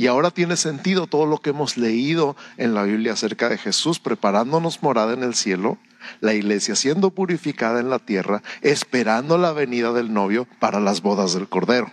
Y 0.00 0.06
ahora 0.06 0.30
tiene 0.30 0.56
sentido 0.56 1.06
todo 1.06 1.26
lo 1.26 1.42
que 1.42 1.50
hemos 1.50 1.76
leído 1.76 2.34
en 2.56 2.72
la 2.72 2.84
Biblia 2.84 3.12
acerca 3.12 3.50
de 3.50 3.58
Jesús 3.58 4.00
preparándonos 4.00 4.82
morada 4.82 5.12
en 5.12 5.22
el 5.22 5.34
cielo 5.34 5.76
la 6.20 6.32
iglesia 6.32 6.74
siendo 6.74 7.10
purificada 7.10 7.80
en 7.80 7.90
la 7.90 7.98
tierra, 7.98 8.42
esperando 8.62 9.36
la 9.36 9.52
venida 9.52 9.92
del 9.92 10.14
novio 10.14 10.48
para 10.58 10.80
las 10.80 11.02
bodas 11.02 11.34
del 11.34 11.50
Cordero. 11.50 11.92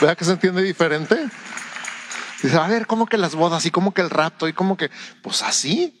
¿Vea 0.00 0.14
que 0.14 0.24
se 0.24 0.30
entiende 0.30 0.62
diferente? 0.62 1.28
Dice, 2.40 2.56
a 2.56 2.68
ver, 2.68 2.86
¿cómo 2.86 3.06
que 3.06 3.18
las 3.18 3.34
bodas? 3.34 3.66
¿Y 3.66 3.72
cómo 3.72 3.92
que 3.92 4.02
el 4.02 4.10
rapto? 4.10 4.46
¿Y 4.46 4.52
cómo 4.52 4.76
que? 4.76 4.92
Pues 5.22 5.42
así. 5.42 5.99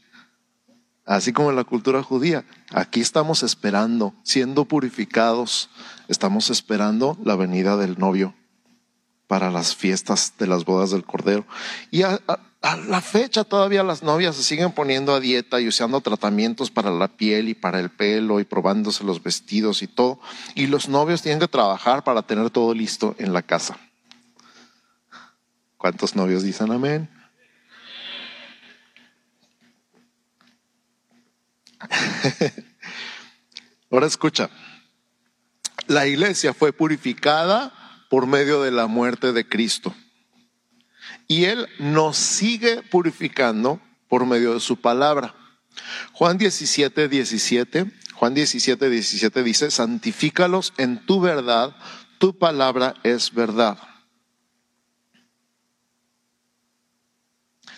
Así 1.10 1.32
como 1.32 1.50
en 1.50 1.56
la 1.56 1.64
cultura 1.64 2.04
judía. 2.04 2.44
Aquí 2.72 3.00
estamos 3.00 3.42
esperando, 3.42 4.14
siendo 4.22 4.64
purificados, 4.64 5.68
estamos 6.06 6.50
esperando 6.50 7.18
la 7.24 7.34
venida 7.34 7.76
del 7.76 7.98
novio 7.98 8.32
para 9.26 9.50
las 9.50 9.74
fiestas 9.74 10.34
de 10.38 10.46
las 10.46 10.64
bodas 10.64 10.92
del 10.92 11.04
Cordero. 11.04 11.44
Y 11.90 12.02
a, 12.02 12.20
la 12.86 13.00
fecha 13.00 13.42
todavía 13.42 13.82
las 13.82 14.04
novias 14.04 14.36
se 14.36 14.44
siguen 14.44 14.70
poniendo 14.70 15.12
a 15.12 15.18
dieta 15.18 15.60
y 15.60 15.66
usando 15.66 16.00
tratamientos 16.00 16.70
para 16.70 16.92
la 16.92 17.08
piel 17.08 17.48
y 17.48 17.54
para 17.54 17.80
el 17.80 17.90
pelo 17.90 18.38
y 18.38 18.44
probándose 18.44 19.02
los 19.02 19.20
vestidos 19.20 19.82
y 19.82 19.88
todo. 19.88 20.20
Y 20.54 20.68
los 20.68 20.88
novios 20.88 21.22
tienen 21.22 21.40
que 21.40 21.48
trabajar 21.48 22.04
para 22.04 22.22
tener 22.22 22.50
todo 22.50 22.72
listo 22.72 23.16
en 23.18 23.32
la 23.32 23.42
casa. 23.42 23.76
¿Cuántos 25.76 26.14
novios 26.14 26.44
dicen 26.44 26.70
amén? 26.70 27.10
Ahora 33.90 34.06
escucha, 34.06 34.50
la 35.86 36.06
iglesia 36.06 36.54
fue 36.54 36.72
purificada 36.72 37.72
por 38.08 38.26
medio 38.26 38.62
de 38.62 38.70
la 38.70 38.86
muerte 38.86 39.32
de 39.32 39.48
Cristo. 39.48 39.94
Y 41.26 41.44
Él 41.44 41.68
nos 41.78 42.16
sigue 42.16 42.82
purificando 42.82 43.80
por 44.08 44.26
medio 44.26 44.54
de 44.54 44.60
su 44.60 44.80
palabra. 44.80 45.34
Juan 46.12 46.38
17, 46.38 47.08
17, 47.08 47.86
Juan 48.14 48.34
17, 48.34 48.90
17 48.90 49.42
dice, 49.42 49.70
santifícalos 49.70 50.74
en 50.76 51.04
tu 51.06 51.20
verdad, 51.20 51.74
tu 52.18 52.36
palabra 52.38 52.94
es 53.02 53.32
verdad. 53.32 53.78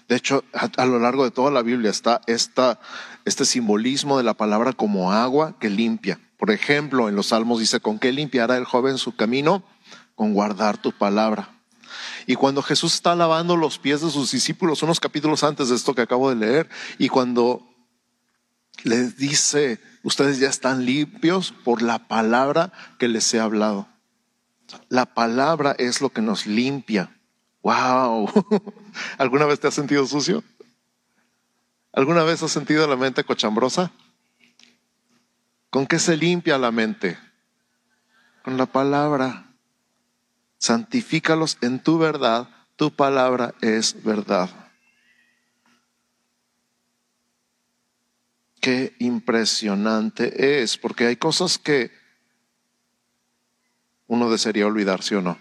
De 0.09 0.17
hecho, 0.17 0.45
a, 0.53 0.85
lo 0.85 0.99
largo 0.99 1.25
de 1.25 1.31
toda 1.31 1.51
la 1.51 1.63
Biblia 1.63 1.91
está 1.91 2.21
esta, 2.27 2.81
este 3.25 3.45
simbolismo 3.45 4.19
de 4.19 4.25
la 4.25 4.35
palabra 4.35 4.73
como 4.73 5.13
agua 5.13 5.57
que 5.59 5.71
limpia. 5.71 6.21
Por 6.39 6.51
ejemplo, 6.51 7.09
en 7.09 7.15
los 7.15 7.29
Salmos 7.29 7.61
dice, 7.61 7.81
¿con 7.81 7.99
qué 7.99 8.13
limpiará 8.13 8.57
el 8.57 8.65
joven 8.65 8.99
su 8.99 9.15
camino? 9.15 9.63
Con 10.15 10.35
guardar 10.35 10.79
tu 10.79 10.93
palabra. 10.93 11.51
Y 12.27 12.35
cuando 12.35 12.63
Jesús 12.63 12.95
está 12.95 13.15
lavando 13.15 13.57
los 13.57 13.79
pies 13.79 14.01
de 14.01 14.11
sus 14.11 14.33
discípulos, 14.33 14.83
unos 14.83 15.01
capítulos 15.01 15.45
antes 15.45 15.69
de 15.69 15.77
esto 15.77 15.95
que 15.95 16.03
acabo 16.03 16.31
de 16.31 16.37
leer, 16.37 16.69
y 16.99 17.09
cuando 17.09 17.67
les 18.85 19.17
dice, 19.17 19.81
ustedes 20.03 20.39
ya 20.39 20.49
están 20.49 20.85
limpios 20.85 21.53
por 21.65 21.83
la 21.83 22.09
palabra 22.09 22.73
que 22.99 23.09
les 23.09 23.33
he 23.35 23.41
hablado. 23.41 23.89
La 24.89 25.07
palabra 25.15 25.75
es 25.79 26.01
lo 26.01 26.11
que 26.11 26.23
nos 26.23 26.47
limpia. 26.47 27.17
Wow. 27.63 28.29
¿Alguna 29.19 29.47
vez 29.47 29.61
te 29.61 29.69
has 29.69 29.75
sentido 29.75 30.07
sucio? 30.07 30.43
¿Alguna 31.93 32.25
vez 32.25 32.43
has 32.43 32.51
sentido 32.51 32.89
la 32.89 32.97
mente 32.97 33.23
cochambrosa? 33.23 33.93
¿Con 35.69 35.87
qué 35.87 35.99
se 35.99 36.17
limpia 36.17 36.57
la 36.57 36.71
mente? 36.71 37.19
Con 38.43 38.57
la 38.57 38.67
palabra. 38.67 39.53
Santifícalos 40.59 41.59
en 41.61 41.83
tu 41.83 41.99
verdad. 41.99 42.49
Tu 42.77 42.95
palabra 42.95 43.55
es 43.61 44.03
verdad. 44.03 44.49
Qué 48.61 48.95
impresionante 48.99 50.63
es, 50.63 50.79
porque 50.79 51.07
hay 51.07 51.17
cosas 51.17 51.59
que 51.59 51.91
uno 54.07 54.31
desearía 54.31 54.67
olvidar, 54.67 55.03
¿sí 55.03 55.15
o 55.15 55.21
no? 55.21 55.39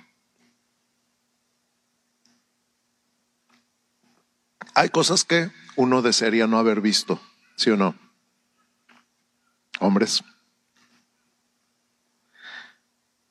Hay 4.74 4.90
cosas 4.90 5.24
que 5.24 5.52
uno 5.76 6.02
desearía 6.02 6.48
no 6.48 6.58
haber 6.58 6.82
visto, 6.82 7.20
¿sí 7.56 7.70
o 7.70 7.78
no? 7.78 7.96
Hombres. 9.80 10.24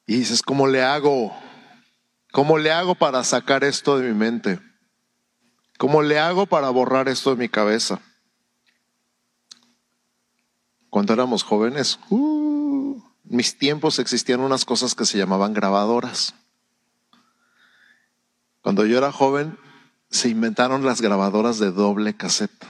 Y 0.06 0.16
dices, 0.16 0.42
¿cómo 0.42 0.66
le 0.66 0.82
hago? 0.82 1.32
¿Cómo 2.32 2.58
le 2.58 2.72
hago 2.72 2.94
para 2.94 3.22
sacar 3.24 3.64
esto 3.64 3.98
de 3.98 4.08
mi 4.08 4.14
mente? 4.14 4.60
¿Cómo 5.78 6.02
le 6.02 6.18
hago 6.18 6.46
para 6.46 6.68
borrar 6.70 7.08
esto 7.08 7.30
de 7.30 7.36
mi 7.36 7.48
cabeza? 7.48 8.00
Cuando 10.90 11.12
éramos 11.12 11.44
jóvenes, 11.44 12.00
uh, 12.10 13.00
mis 13.24 13.56
tiempos 13.56 13.98
existían 14.00 14.40
unas 14.40 14.64
cosas 14.64 14.94
que 14.94 15.06
se 15.06 15.16
llamaban 15.16 15.54
grabadoras. 15.54 16.34
Cuando 18.60 18.84
yo 18.84 18.98
era 18.98 19.12
joven, 19.12 19.56
se 20.10 20.28
inventaron 20.28 20.84
las 20.84 21.00
grabadoras 21.00 21.58
de 21.58 21.70
doble 21.70 22.14
cassette. 22.14 22.64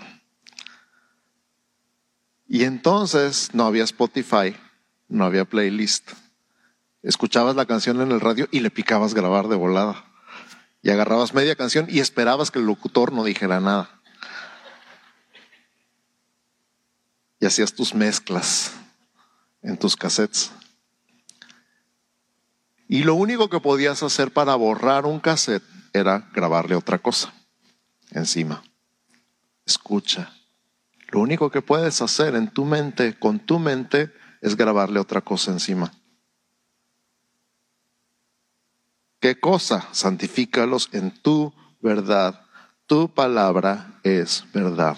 Y 2.47 2.65
entonces 2.65 3.51
no 3.55 3.65
había 3.65 3.85
Spotify, 3.85 4.57
no 5.09 5.25
había 5.25 5.45
playlist. 5.45 6.13
Escuchabas 7.03 7.57
la 7.57 7.65
canción 7.65 8.01
en 8.01 8.13
el 8.13 8.21
radio 8.21 8.47
y 8.51 8.61
le 8.61 8.71
picabas 8.71 9.15
grabar 9.15 9.49
de 9.49 9.57
volada. 9.57 10.05
Y 10.83 10.91
agarrabas 10.91 11.33
media 11.33 11.57
canción 11.57 11.87
y 11.89 12.01
esperabas 12.01 12.51
que 12.51 12.59
el 12.59 12.67
locutor 12.67 13.13
no 13.13 13.25
dijera 13.25 13.61
nada. 13.61 14.01
Y 17.39 17.47
hacías 17.47 17.75
tus 17.75 17.95
mezclas 17.95 18.73
en 19.63 19.79
tus 19.79 19.97
cassettes. 19.97 20.51
Y 22.87 23.05
lo 23.05 23.15
único 23.15 23.49
que 23.49 23.61
podías 23.61 24.03
hacer 24.03 24.33
para 24.33 24.55
borrar 24.57 25.07
un 25.07 25.21
cassette 25.21 25.63
era 25.93 26.31
grabarle 26.33 26.75
otra 26.75 26.99
cosa 26.99 27.33
encima. 28.11 28.63
Escucha. 29.65 30.33
Lo 31.09 31.21
único 31.21 31.51
que 31.51 31.63
puedes 31.63 32.01
hacer 32.03 32.35
en 32.35 32.51
tu 32.51 32.65
mente, 32.65 33.19
con 33.19 33.41
tu 33.41 33.59
mente, 33.59 34.13
es 34.41 34.57
grabarle 34.57 35.01
otra 35.01 35.21
cosa 35.21 35.51
encima. 35.51 35.93
¿Qué 39.21 39.39
cosa? 39.39 39.89
Santifícalos 39.93 40.89
en 40.93 41.11
tu 41.11 41.53
verdad. 41.81 42.43
Tu 42.87 43.13
palabra 43.13 44.01
es 44.03 44.45
verdad. 44.53 44.97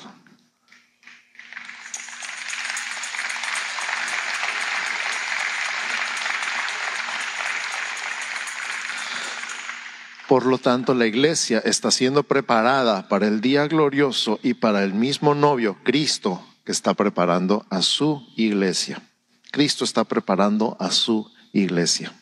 Por 10.29 10.47
lo 10.47 10.59
tanto, 10.59 10.95
la 10.95 11.07
iglesia 11.07 11.59
está 11.65 11.91
siendo 11.91 12.23
preparada 12.23 13.09
para 13.09 13.27
el 13.27 13.41
día 13.41 13.67
glorioso 13.67 14.39
y 14.43 14.55
para 14.55 14.85
el 14.85 14.95
mismo 14.95 15.35
novio, 15.35 15.77
Cristo, 15.83 16.43
que 16.65 16.73
está 16.73 16.95
preparando 16.95 17.67
a 17.71 17.83
su 17.83 18.27
iglesia. 18.37 19.03
Cristo 19.51 19.85
está 19.85 20.05
preparando 20.05 20.77
a 20.81 20.91
su 20.91 21.31
iglesia. 21.53 22.13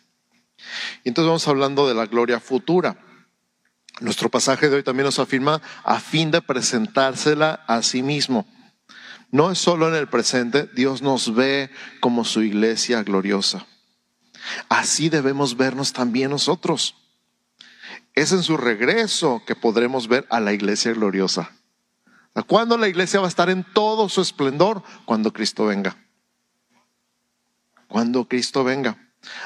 Y 1.04 1.08
entonces 1.10 1.28
vamos 1.28 1.48
hablando 1.48 1.86
de 1.88 1.94
la 1.94 2.06
gloria 2.06 2.40
futura. 2.40 2.98
Nuestro 4.00 4.30
pasaje 4.30 4.68
de 4.68 4.76
hoy 4.76 4.82
también 4.82 5.04
nos 5.04 5.18
afirma 5.18 5.60
a 5.84 6.00
fin 6.00 6.30
de 6.30 6.40
presentársela 6.40 7.64
a 7.66 7.82
sí 7.82 8.02
mismo. 8.02 8.46
No 9.30 9.50
es 9.50 9.58
solo 9.58 9.88
en 9.88 9.94
el 9.94 10.08
presente, 10.08 10.68
Dios 10.74 11.02
nos 11.02 11.34
ve 11.34 11.70
como 12.00 12.24
su 12.24 12.42
iglesia 12.42 13.02
gloriosa. 13.02 13.66
Así 14.68 15.08
debemos 15.08 15.56
vernos 15.56 15.92
también 15.92 16.30
nosotros. 16.30 16.96
Es 18.20 18.33
en 18.33 18.42
su 18.42 18.59
regreso 18.59 19.42
que 19.46 19.56
podremos 19.56 20.06
ver 20.06 20.26
a 20.28 20.40
la 20.40 20.52
iglesia 20.52 20.92
gloriosa. 20.92 21.52
¿Cuándo 22.46 22.76
la 22.76 22.87
iglesia 22.87 23.18
va 23.18 23.24
a 23.24 23.30
estar 23.30 23.48
en 23.48 23.64
todo 23.72 24.11
su 24.11 24.20
esplendor? 24.20 24.83
Cuando 25.06 25.33
Cristo 25.33 25.64
venga. 25.64 25.96
Cuando 27.88 28.28
Cristo 28.28 28.62
venga. 28.62 28.98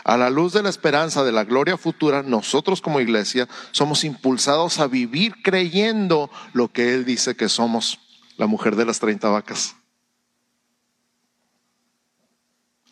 A 0.02 0.16
la 0.16 0.28
luz 0.28 0.54
de 0.54 0.64
la 0.64 0.70
esperanza 0.70 1.22
de 1.22 1.30
la 1.30 1.44
gloria 1.44 1.76
futura, 1.76 2.24
nosotros 2.24 2.80
como 2.80 2.98
iglesia 2.98 3.48
somos 3.70 4.02
impulsados 4.02 4.80
a 4.80 4.88
vivir 4.88 5.40
creyendo 5.44 6.28
lo 6.52 6.72
que 6.72 6.94
Él 6.94 7.04
dice 7.04 7.37
que 7.37 7.48
somos, 7.48 8.00
la 8.38 8.48
mujer 8.48 8.74
de 8.74 8.87
las 8.87 8.98
30 8.98 9.28
vacas. 9.28 9.76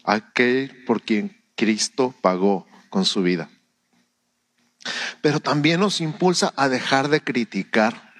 Aquel 0.05 0.85
por 0.85 1.03
quien 1.03 1.43
Cristo 1.57 2.15
pagó 2.23 2.69
con 2.89 3.05
su 3.05 3.25
vida 3.25 3.51
pero 5.21 5.41
también 5.41 5.81
nos 5.81 6.01
impulsa 6.01 6.53
a 6.57 6.69
dejar 6.69 7.09
de 7.09 7.23
criticar, 7.23 8.13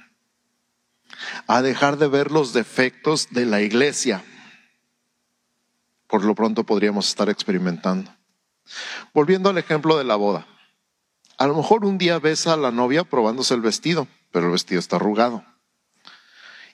a 1.47 1.63
dejar 1.63 1.97
de 1.99 2.09
ver 2.09 2.31
los 2.31 2.53
defectos 2.53 3.29
de 3.31 3.47
la 3.47 3.61
iglesia. 3.61 4.25
Por 6.07 6.25
lo 6.25 6.35
pronto 6.35 6.65
podríamos 6.65 7.09
estar 7.09 7.29
experimentando. 7.29 8.15
Volviendo 9.13 9.51
al 9.51 9.59
ejemplo 9.59 9.97
de 9.99 10.05
la 10.05 10.17
boda. 10.17 10.47
A 11.39 11.47
lo 11.47 11.57
mejor 11.57 11.85
un 11.85 11.99
día 11.99 12.19
ves 12.19 12.47
a 12.47 12.57
la 12.57 12.71
novia 12.71 13.05
probándose 13.05 13.55
el 13.55 13.61
vestido, 13.61 14.07
pero 14.31 14.47
el 14.47 14.53
vestido 14.53 14.79
está 14.79 14.97
arrugado. 14.97 15.45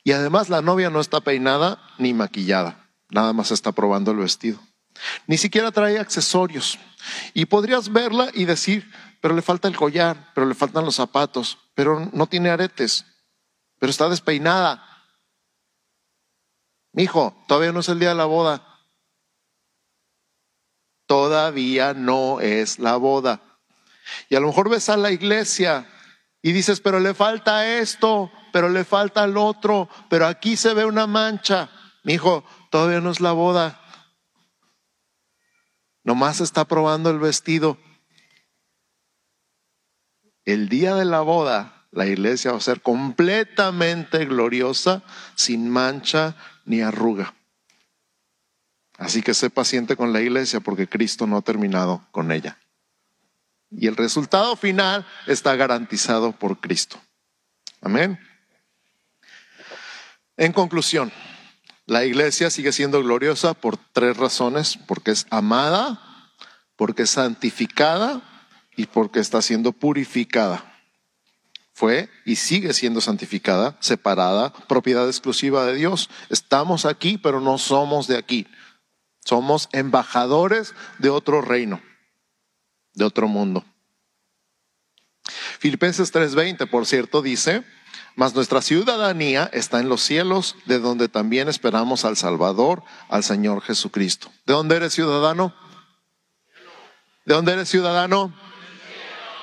Y 0.05 0.13
además 0.13 0.49
la 0.49 0.63
novia 0.63 0.91
no 0.91 1.01
está 1.01 1.21
peinada 1.21 1.81
ni 1.99 2.15
maquillada, 2.15 2.89
nada 3.11 3.33
más 3.33 3.51
está 3.51 3.73
probando 3.73 4.11
el 4.11 4.19
vestido. 4.19 4.59
Ni 5.27 5.39
siquiera 5.39 5.71
trae 5.71 5.99
accesorios. 5.99 6.79
Y 7.35 7.47
podrías 7.47 7.93
verla 7.93 8.31
y 8.35 8.45
decir, 8.45 8.91
pero 9.21 9.35
le 9.35 9.43
falta 9.43 9.69
el 9.69 9.77
collar, 9.77 10.33
pero 10.35 10.47
le 10.47 10.55
faltan 10.55 10.85
los 10.85 10.97
zapatos, 10.97 11.59
pero 11.75 12.09
no 12.13 12.27
tiene 12.27 12.51
aretes, 12.51 13.05
pero 13.79 13.91
está 13.91 14.09
despeinada. 14.09 14.85
Mi 16.93 17.05
hijo, 17.05 17.37
todavía 17.47 17.73
no 17.73 17.81
es 17.81 17.89
el 17.89 17.99
día 17.99 18.11
de 18.11 18.15
la 18.15 18.25
boda. 18.25 18.65
Todavía 21.07 21.95
no 21.95 22.41
es 22.41 22.79
la 22.79 22.97
boda. 22.97 23.41
Y 24.29 24.37
a 24.37 24.41
lo 24.41 24.49
mejor 24.49 24.69
ves 24.69 24.89
a 24.89 24.97
la 24.97 25.11
iglesia 25.11 25.89
y 26.43 26.53
dices, 26.53 26.81
pero 26.81 27.01
le 27.01 27.15
falta 27.15 27.67
esto, 27.79 28.31
pero 28.53 28.69
le 28.69 28.85
falta 28.85 29.25
el 29.25 29.37
otro, 29.37 29.89
pero 30.09 30.27
aquí 30.27 30.57
se 30.57 30.75
ve 30.75 30.85
una 30.85 31.07
mancha. 31.07 31.71
Mi 32.05 32.15
hijo, 32.15 32.45
todavía 32.71 33.01
no 33.01 33.11
es 33.11 33.21
la 33.21 33.33
boda. 33.33 33.81
Nomás 36.05 36.41
está 36.41 36.65
probando 36.65 37.11
el 37.11 37.19
vestido. 37.19 37.79
El 40.49 40.71
día 40.71 40.95
de 40.95 41.05
la 41.05 41.21
boda, 41.21 41.85
la 41.91 42.07
iglesia 42.07 42.53
va 42.53 42.57
a 42.57 42.63
ser 42.63 42.81
completamente 42.81 44.25
gloriosa, 44.25 45.03
sin 45.35 45.69
mancha 45.69 46.37
ni 46.65 46.81
arruga. 46.81 47.35
Así 48.97 49.21
que 49.21 49.35
sé 49.35 49.51
paciente 49.51 49.95
con 49.95 50.15
la 50.15 50.23
iglesia 50.23 50.61
porque 50.61 50.89
Cristo 50.89 51.27
no 51.27 51.37
ha 51.37 51.43
terminado 51.43 52.03
con 52.13 52.33
ella. 52.33 52.57
Y 53.71 53.89
el 53.89 53.97
resultado 53.97 54.57
final 54.57 55.07
está 55.27 55.55
garantizado 55.55 56.33
por 56.33 56.61
Cristo. 56.61 56.99
Amén. 57.83 58.19
En 60.39 60.55
conclusión, 60.55 61.13
la 61.85 62.07
iglesia 62.07 62.49
sigue 62.49 62.73
siendo 62.73 63.03
gloriosa 63.03 63.53
por 63.53 63.77
tres 63.77 64.17
razones, 64.17 64.79
porque 64.87 65.11
es 65.11 65.27
amada, 65.29 66.01
porque 66.75 67.03
es 67.03 67.11
santificada 67.11 68.23
y 68.79 68.87
porque 68.87 69.21
está 69.21 69.43
siendo 69.43 69.73
purificada. 69.73 70.65
Fue 71.75 72.09
y 72.25 72.37
sigue 72.37 72.73
siendo 72.73 73.03
santificada, 73.03 73.77
separada, 73.81 74.53
propiedad 74.53 75.07
exclusiva 75.07 75.67
de 75.67 75.75
Dios. 75.75 76.09
Estamos 76.31 76.87
aquí, 76.87 77.19
pero 77.19 77.41
no 77.41 77.59
somos 77.59 78.07
de 78.07 78.17
aquí. 78.17 78.47
Somos 79.25 79.69
embajadores 79.73 80.75
de 80.99 81.11
otro 81.11 81.43
reino 81.43 81.83
de 82.95 83.05
otro 83.05 83.29
mundo. 83.29 83.65
Filipenses 85.59 86.13
3:20, 86.13 86.67
por 86.67 86.87
cierto, 86.87 87.21
dice, 87.23 87.65
mas 88.17 88.35
nuestra 88.35 88.63
ciudadanía 88.63 89.51
está 89.53 89.81
en 89.81 89.89
los 89.89 90.03
cielos, 90.03 90.57
de 90.67 90.79
donde 90.79 91.09
también 91.09 91.49
esperamos 91.49 92.05
al 92.05 92.17
Salvador, 92.17 92.83
al 93.09 93.23
Señor 93.25 93.63
Jesucristo. 93.63 94.31
¿De 94.47 94.55
dónde 94.55 94.77
eres 94.77 94.93
ciudadano? 94.93 95.55
¿De 97.25 97.35
dónde 97.35 97.53
eres 97.53 97.69
ciudadano? 97.69 98.35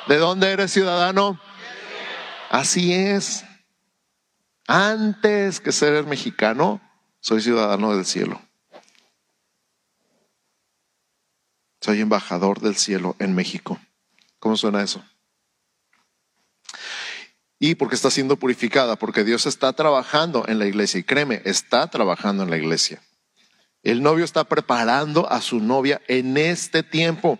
¿De 0.07 0.17
dónde 0.17 0.51
eres 0.51 0.71
ciudadano? 0.71 1.39
Así 2.49 2.93
es. 2.93 3.43
Antes 4.67 5.59
que 5.59 5.71
ser 5.71 6.05
mexicano, 6.05 6.79
soy 7.19 7.41
ciudadano 7.41 7.95
del 7.95 8.05
cielo. 8.05 8.39
Soy 11.81 12.01
embajador 12.01 12.61
del 12.61 12.75
cielo 12.75 13.15
en 13.19 13.33
México. 13.33 13.79
¿Cómo 14.39 14.57
suena 14.57 14.83
eso? 14.83 15.03
Y 17.57 17.75
porque 17.75 17.95
está 17.95 18.11
siendo 18.11 18.37
purificada, 18.37 18.95
porque 18.97 19.23
Dios 19.23 19.47
está 19.47 19.73
trabajando 19.73 20.45
en 20.47 20.59
la 20.59 20.67
iglesia. 20.67 20.99
Y 20.99 21.03
créeme, 21.03 21.41
está 21.45 21.87
trabajando 21.87 22.43
en 22.43 22.51
la 22.51 22.57
iglesia. 22.57 23.01
El 23.81 24.03
novio 24.03 24.23
está 24.23 24.43
preparando 24.43 25.29
a 25.31 25.41
su 25.41 25.59
novia 25.59 26.01
en 26.07 26.37
este 26.37 26.83
tiempo 26.83 27.39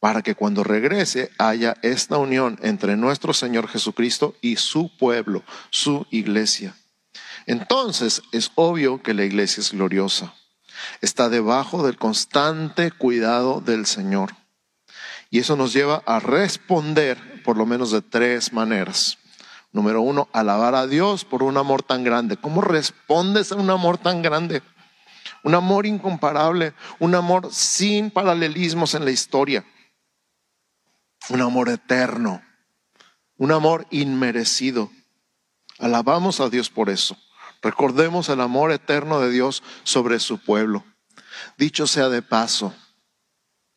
para 0.00 0.22
que 0.22 0.34
cuando 0.34 0.64
regrese 0.64 1.30
haya 1.38 1.76
esta 1.82 2.16
unión 2.16 2.58
entre 2.62 2.96
nuestro 2.96 3.32
Señor 3.32 3.68
Jesucristo 3.68 4.34
y 4.40 4.56
su 4.56 4.90
pueblo, 4.96 5.44
su 5.70 6.06
iglesia. 6.10 6.74
Entonces 7.46 8.22
es 8.32 8.50
obvio 8.54 9.02
que 9.02 9.14
la 9.14 9.24
iglesia 9.24 9.60
es 9.60 9.72
gloriosa 9.72 10.34
está 11.00 11.28
debajo 11.28 11.84
del 11.84 11.96
constante 11.96 12.90
cuidado 12.90 13.60
del 13.60 13.86
Señor. 13.86 14.34
Y 15.30 15.38
eso 15.38 15.56
nos 15.56 15.72
lleva 15.72 16.02
a 16.06 16.18
responder 16.18 17.42
por 17.44 17.56
lo 17.56 17.66
menos 17.66 17.90
de 17.90 18.02
tres 18.02 18.52
maneras. 18.52 19.18
Número 19.72 20.02
uno, 20.02 20.28
alabar 20.32 20.74
a 20.74 20.86
Dios 20.86 21.24
por 21.24 21.42
un 21.42 21.56
amor 21.56 21.82
tan 21.82 22.02
grande. 22.02 22.36
¿Cómo 22.36 22.60
respondes 22.60 23.52
a 23.52 23.56
un 23.56 23.70
amor 23.70 23.98
tan 23.98 24.22
grande? 24.22 24.62
Un 25.44 25.54
amor 25.54 25.86
incomparable, 25.86 26.74
un 26.98 27.14
amor 27.14 27.48
sin 27.52 28.10
paralelismos 28.10 28.94
en 28.94 29.04
la 29.04 29.12
historia, 29.12 29.64
un 31.28 31.42
amor 31.42 31.68
eterno, 31.68 32.42
un 33.36 33.52
amor 33.52 33.86
inmerecido. 33.90 34.90
Alabamos 35.78 36.40
a 36.40 36.48
Dios 36.48 36.70
por 36.70 36.90
eso. 36.90 37.16
Recordemos 37.62 38.28
el 38.28 38.40
amor 38.40 38.72
eterno 38.72 39.20
de 39.20 39.30
Dios 39.30 39.62
sobre 39.82 40.18
su 40.18 40.38
pueblo. 40.38 40.84
Dicho 41.58 41.86
sea 41.86 42.08
de 42.08 42.22
paso, 42.22 42.74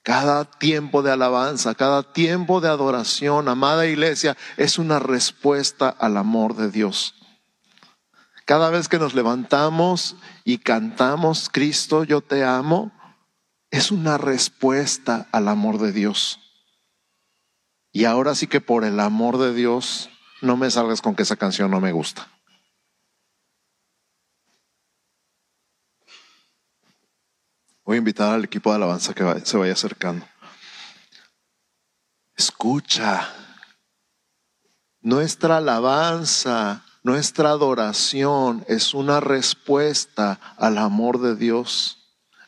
cada 0.03 0.43
tiempo 0.45 1.01
de 1.01 1.11
alabanza, 1.11 1.75
cada 1.75 2.03
tiempo 2.03 2.59
de 2.59 2.67
adoración, 2.67 3.47
amada 3.47 3.85
iglesia, 3.87 4.35
es 4.57 4.77
una 4.77 4.99
respuesta 4.99 5.89
al 5.89 6.17
amor 6.17 6.55
de 6.55 6.69
Dios. 6.69 7.15
Cada 8.45 8.69
vez 8.69 8.89
que 8.89 8.99
nos 8.99 9.13
levantamos 9.13 10.17
y 10.43 10.57
cantamos, 10.57 11.49
Cristo, 11.49 12.03
yo 12.03 12.19
te 12.19 12.43
amo, 12.43 12.91
es 13.71 13.91
una 13.91 14.17
respuesta 14.17 15.27
al 15.31 15.47
amor 15.47 15.79
de 15.79 15.93
Dios. 15.93 16.42
Y 17.93 18.05
ahora 18.05 18.33
sí 18.33 18.47
que 18.47 18.59
por 18.59 18.83
el 18.83 18.99
amor 18.99 19.37
de 19.37 19.53
Dios, 19.53 20.09
no 20.41 20.57
me 20.57 20.71
salgas 20.71 20.99
con 20.99 21.15
que 21.15 21.21
esa 21.21 21.35
canción 21.35 21.69
no 21.69 21.79
me 21.79 21.91
gusta. 21.91 22.27
Voy 27.85 27.95
a 27.95 27.99
invitar 27.99 28.33
al 28.33 28.45
equipo 28.45 28.71
de 28.71 28.77
alabanza 28.77 29.13
que 29.13 29.41
se 29.45 29.57
vaya 29.57 29.73
acercando. 29.73 30.25
Escucha. 32.35 33.29
Nuestra 35.01 35.57
alabanza, 35.57 36.83
nuestra 37.03 37.49
adoración 37.49 38.65
es 38.67 38.95
una 38.95 39.19
respuesta 39.19 40.39
al 40.57 40.79
amor 40.79 41.19
de 41.19 41.35
Dios, 41.35 41.99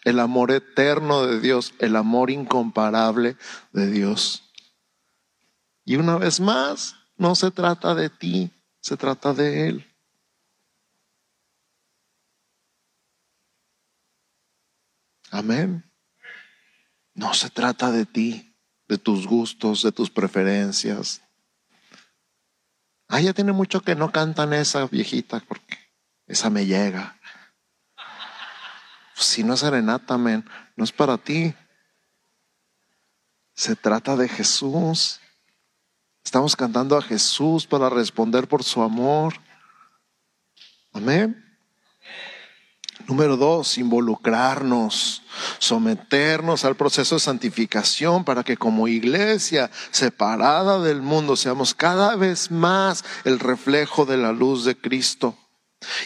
el 0.05 0.19
amor 0.19 0.51
eterno 0.51 1.27
de 1.27 1.39
Dios, 1.39 1.75
el 1.77 1.97
amor 1.97 2.31
incomparable 2.31 3.37
de 3.73 3.91
Dios. 3.91 4.44
Y 5.85 5.95
una 5.95 6.17
vez 6.17 6.39
más, 6.39 6.95
no 7.15 7.35
se 7.35 7.51
trata 7.51 7.93
de 7.93 8.09
ti, 8.09 8.51
se 8.81 8.97
trata 8.97 9.33
de 9.33 9.69
Él. 9.69 9.95
Amén. 15.29 15.83
No 17.13 17.33
se 17.33 17.49
trata 17.49 17.91
de 17.91 18.05
ti, 18.05 18.55
de 18.87 18.97
tus 18.97 19.27
gustos, 19.27 19.83
de 19.83 19.91
tus 19.91 20.09
preferencias. 20.09 21.21
Ah, 23.07 23.21
ya 23.21 23.33
tiene 23.33 23.51
mucho 23.51 23.81
que 23.81 23.95
no 23.95 24.11
cantan 24.11 24.53
esa 24.53 24.87
viejita 24.87 25.39
porque 25.41 25.77
esa 26.25 26.49
me 26.49 26.65
llega. 26.65 27.19
Si 29.13 29.43
no 29.43 29.53
es 29.53 29.59
serenata, 29.59 30.15
amén, 30.15 30.43
no 30.75 30.83
es 30.83 30.91
para 30.91 31.17
ti. 31.17 31.53
Se 33.53 33.75
trata 33.75 34.15
de 34.15 34.27
Jesús. 34.27 35.21
Estamos 36.25 36.55
cantando 36.55 36.97
a 36.97 37.03
Jesús 37.03 37.67
para 37.67 37.87
responder 37.87 38.47
por 38.47 38.63
su 38.63 38.81
amor. 38.81 39.35
Amén. 40.91 41.41
Número 43.07 43.37
dos, 43.37 43.77
involucrarnos, 43.77 45.21
someternos 45.59 46.65
al 46.65 46.75
proceso 46.75 47.15
de 47.15 47.21
santificación 47.21 48.23
para 48.23 48.43
que 48.43 48.57
como 48.57 48.87
iglesia 48.87 49.69
separada 49.91 50.79
del 50.79 51.03
mundo 51.03 51.35
seamos 51.35 51.75
cada 51.75 52.15
vez 52.15 52.49
más 52.49 53.05
el 53.23 53.39
reflejo 53.39 54.05
de 54.05 54.17
la 54.17 54.31
luz 54.31 54.65
de 54.65 54.75
Cristo. 54.75 55.37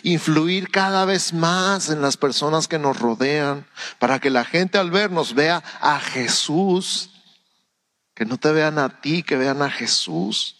Influir 0.04 0.70
cada 0.70 1.06
vez 1.06 1.32
más 1.32 1.90
en 1.90 2.02
las 2.02 2.18
personas 2.18 2.68
que 2.68 2.78
nos 2.78 3.00
rodean 3.00 3.66
para 4.00 4.20
que 4.20 4.30
la 4.30 4.44
gente 4.44 4.78
al 4.78 4.92
vernos 4.92 5.34
vea 5.34 5.64
a 5.80 6.02
Jesús, 6.02 7.19
que 8.20 8.26
no 8.26 8.38
te 8.38 8.52
vean 8.52 8.78
a 8.80 9.00
ti, 9.00 9.24
que 9.24 9.38
vean 9.38 9.62
a 9.62 9.72
Jesús. 9.72 10.58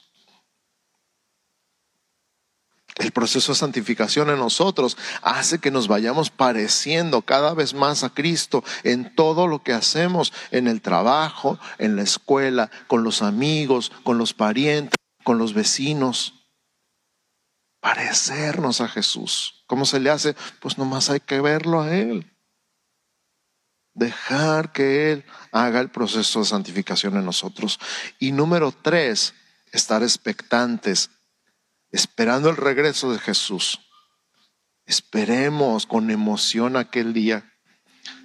El 2.96 3.12
proceso 3.12 3.52
de 3.52 3.58
santificación 3.58 4.30
en 4.30 4.38
nosotros 4.38 4.98
hace 5.22 5.60
que 5.60 5.70
nos 5.70 5.90
vayamos 5.90 6.30
pareciendo 6.30 7.22
cada 7.22 7.54
vez 7.54 7.74
más 7.74 8.06
a 8.06 8.12
Cristo 8.12 8.64
en 8.84 9.14
todo 9.14 9.46
lo 9.46 9.62
que 9.62 9.74
hacemos, 9.74 10.32
en 10.52 10.70
el 10.70 10.82
trabajo, 10.82 11.60
en 11.80 11.98
la 11.98 12.04
escuela, 12.04 12.72
con 12.88 13.04
los 13.04 13.22
amigos, 13.22 13.92
con 14.04 14.18
los 14.18 14.34
parientes, 14.34 14.96
con 15.26 15.38
los 15.38 15.54
vecinos. 15.54 16.36
Parecernos 17.82 18.80
a 18.80 18.88
Jesús. 18.88 19.66
¿Cómo 19.68 19.84
se 19.84 20.00
le 20.00 20.12
hace? 20.12 20.34
Pues 20.62 20.78
nomás 20.78 21.10
hay 21.10 21.20
que 21.20 21.42
verlo 21.42 21.82
a 21.82 21.94
Él. 21.94 22.39
Dejar 24.00 24.72
que 24.72 25.12
Él 25.12 25.26
haga 25.52 25.82
el 25.82 25.92
proceso 25.92 26.40
de 26.40 26.46
santificación 26.46 27.18
en 27.18 27.26
nosotros. 27.26 27.80
Y 28.18 28.32
número 28.32 28.72
tres, 28.72 29.34
estar 29.74 30.04
expectantes 30.04 31.10
esperando 31.92 32.50
el 32.50 32.56
regreso 32.56 33.12
de 33.12 33.20
Jesús. 33.20 33.82
Esperemos 34.86 35.86
con 35.86 36.12
emoción 36.12 36.78
aquel 36.78 37.12
día. 37.12 37.54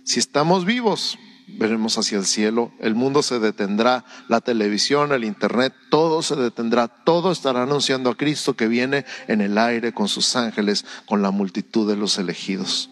Si 0.05 0.21
estamos 0.21 0.65
vivos, 0.65 1.19
veremos 1.49 1.99
hacia 1.99 2.19
el 2.19 2.25
cielo, 2.25 2.73
el 2.79 2.95
mundo 2.95 3.25
se 3.25 3.41
detendrá, 3.41 4.05
la 4.29 4.41
televisión, 4.41 5.13
el 5.13 5.25
internet, 5.25 5.75
todo 5.91 6.23
se 6.23 6.37
detendrá, 6.37 6.87
todo 6.87 7.33
estará 7.33 7.65
anunciando 7.65 8.11
a 8.11 8.17
Cristo 8.17 8.55
que 8.55 8.69
viene 8.69 9.05
en 9.27 9.41
el 9.41 9.59
aire 9.59 9.93
con 9.93 10.07
sus 10.07 10.37
ángeles, 10.37 10.85
con 11.07 11.21
la 11.21 11.33
multitud 11.33 11.89
de 11.91 11.97
los 11.97 12.17
elegidos. 12.19 12.91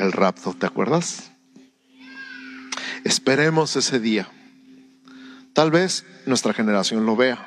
El 0.00 0.12
rapto, 0.12 0.54
¿te 0.58 0.64
acuerdas? 0.64 1.30
Esperemos 3.04 3.76
ese 3.76 4.00
día. 4.00 4.30
Tal 5.52 5.70
vez 5.70 6.06
nuestra 6.24 6.54
generación 6.54 7.04
lo 7.04 7.16
vea, 7.16 7.46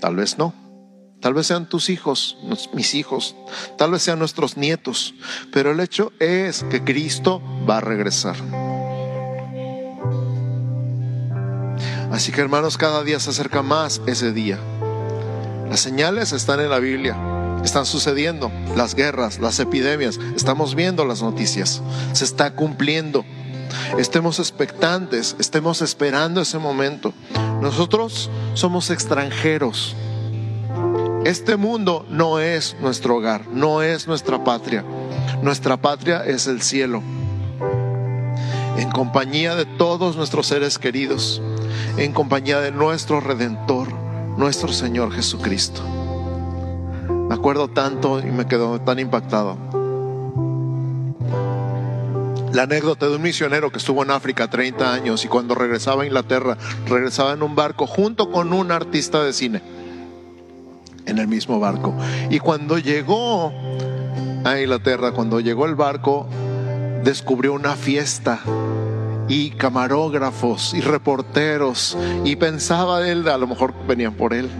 Tal 0.00 0.14
vez 0.14 0.38
no. 0.38 0.54
Tal 1.20 1.34
vez 1.34 1.48
sean 1.48 1.68
tus 1.68 1.90
hijos, 1.90 2.38
mis 2.72 2.94
hijos, 2.94 3.34
tal 3.76 3.90
vez 3.90 4.02
sean 4.02 4.20
nuestros 4.20 4.56
nietos, 4.56 5.14
pero 5.52 5.72
el 5.72 5.80
hecho 5.80 6.12
es 6.18 6.64
que 6.70 6.82
Cristo 6.82 7.42
va 7.68 7.78
a 7.78 7.80
regresar. 7.80 8.36
Así 12.10 12.30
que 12.32 12.40
hermanos, 12.40 12.78
cada 12.78 13.02
día 13.02 13.18
se 13.18 13.30
acerca 13.30 13.62
más 13.62 14.00
ese 14.06 14.32
día. 14.32 14.58
Las 15.68 15.80
señales 15.80 16.32
están 16.32 16.60
en 16.60 16.70
la 16.70 16.78
Biblia, 16.78 17.16
están 17.64 17.86
sucediendo, 17.86 18.50
las 18.76 18.94
guerras, 18.94 19.38
las 19.38 19.60
epidemias, 19.60 20.18
estamos 20.36 20.74
viendo 20.74 21.04
las 21.04 21.22
noticias, 21.22 21.82
se 22.12 22.24
está 22.24 22.54
cumpliendo. 22.54 23.24
Estemos 23.98 24.38
expectantes, 24.38 25.36
estemos 25.38 25.80
esperando 25.82 26.40
ese 26.40 26.58
momento. 26.58 27.12
Nosotros 27.60 28.30
somos 28.54 28.90
extranjeros. 28.90 29.94
Este 31.24 31.56
mundo 31.56 32.06
no 32.08 32.40
es 32.40 32.76
nuestro 32.80 33.16
hogar, 33.16 33.46
no 33.48 33.82
es 33.82 34.06
nuestra 34.08 34.42
patria. 34.42 34.84
Nuestra 35.42 35.76
patria 35.76 36.24
es 36.24 36.46
el 36.46 36.62
cielo. 36.62 37.02
En 38.78 38.90
compañía 38.90 39.54
de 39.54 39.66
todos 39.66 40.16
nuestros 40.16 40.46
seres 40.46 40.78
queridos, 40.78 41.42
en 41.96 42.12
compañía 42.12 42.60
de 42.60 42.72
nuestro 42.72 43.20
Redentor, 43.20 43.92
nuestro 44.36 44.72
Señor 44.72 45.12
Jesucristo. 45.12 45.99
Me 47.30 47.36
acuerdo 47.36 47.68
tanto 47.68 48.18
y 48.18 48.24
me 48.24 48.48
quedo 48.48 48.80
tan 48.80 48.98
impactado 48.98 49.56
la 52.52 52.64
anécdota 52.64 53.06
de 53.06 53.14
un 53.14 53.22
misionero 53.22 53.70
que 53.70 53.78
estuvo 53.78 54.02
en 54.02 54.10
África 54.10 54.50
30 54.50 54.92
años 54.92 55.24
y 55.24 55.28
cuando 55.28 55.54
regresaba 55.54 56.02
a 56.02 56.06
Inglaterra, 56.06 56.58
regresaba 56.88 57.34
en 57.34 57.44
un 57.44 57.54
barco 57.54 57.86
junto 57.86 58.32
con 58.32 58.52
un 58.52 58.72
artista 58.72 59.22
de 59.22 59.32
cine, 59.32 59.62
en 61.06 61.18
el 61.20 61.28
mismo 61.28 61.60
barco. 61.60 61.94
Y 62.30 62.40
cuando 62.40 62.78
llegó 62.78 63.52
a 64.44 64.58
Inglaterra, 64.58 65.12
cuando 65.12 65.38
llegó 65.38 65.66
el 65.66 65.76
barco, 65.76 66.26
descubrió 67.04 67.52
una 67.52 67.76
fiesta 67.76 68.40
y 69.28 69.50
camarógrafos 69.50 70.74
y 70.74 70.80
reporteros 70.80 71.96
y 72.24 72.34
pensaba 72.34 73.08
él, 73.08 73.28
a 73.28 73.38
lo 73.38 73.46
mejor 73.46 73.72
venían 73.86 74.14
por 74.14 74.34
él, 74.34 74.50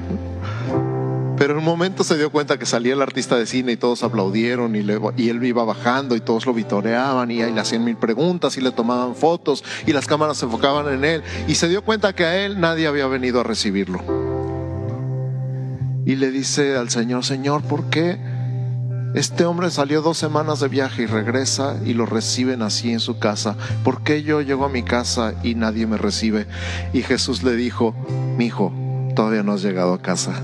pero 1.41 1.55
en 1.55 1.61
un 1.61 1.64
momento 1.64 2.05
se 2.05 2.18
dio 2.18 2.30
cuenta 2.30 2.59
que 2.59 2.66
salía 2.66 2.93
el 2.93 3.01
artista 3.01 3.34
de 3.34 3.47
cine 3.47 3.72
y 3.72 3.78
todos 3.78 4.03
aplaudieron 4.03 4.76
y, 4.76 4.80
él 4.80 5.43
iba 5.43 5.64
bajando 5.64 6.14
y 6.14 6.20
todos 6.20 6.45
lo 6.45 6.53
vitoreaban 6.53 7.30
y, 7.30 7.41
y 7.41 7.51
le 7.51 7.59
hacían 7.59 7.82
mil 7.82 7.97
preguntas 7.97 8.59
y 8.59 8.61
le 8.61 8.72
tomaban 8.72 9.14
fotos 9.14 9.64
y 9.86 9.95
las 9.95 10.07
cámaras 10.07 10.36
se 10.36 10.45
enfocaban 10.45 10.93
en 10.93 11.03
él 11.03 11.22
y 11.49 11.55
se 11.55 11.70
dio 11.70 11.82
cuenta 11.82 12.14
que 12.14 12.26
a 12.26 12.45
él 12.45 12.61
nadie 12.61 12.86
había 12.86 13.07
venido 13.07 13.41
a 13.41 13.43
recibirlo. 13.43 14.03
Y 16.05 16.16
le 16.16 16.30
dice 16.30 16.76
al 16.76 16.91
Señor, 16.91 17.24
Señor, 17.24 17.62
¿por 17.62 17.84
qué 17.84 18.18
este 19.14 19.47
hombre 19.47 19.70
salió 19.70 20.03
dos 20.03 20.18
semanas 20.18 20.61
de 20.61 20.68
viaje 20.68 21.05
y 21.05 21.07
regresa 21.07 21.80
y 21.86 21.95
lo 21.95 22.05
reciben 22.05 22.61
así 22.61 22.93
en 22.93 23.01
su 23.01 23.18
casa? 23.18 23.57
¿Por 23.82 24.03
qué 24.03 24.22
yo 24.22 24.43
llego 24.43 24.66
a 24.66 24.68
mi 24.68 24.82
casa 24.82 25.32
y 25.43 25.55
nadie 25.55 25.86
me 25.86 25.97
recibe? 25.97 26.47
Y 26.93 27.01
Jesús 27.01 27.43
le 27.43 27.57
dijo, 27.57 27.95
mi 28.36 28.45
hijo, 28.45 28.74
todavía 29.16 29.43
no 29.43 29.53
has 29.53 29.62
llegado 29.62 29.95
a 29.95 30.03
casa. 30.03 30.43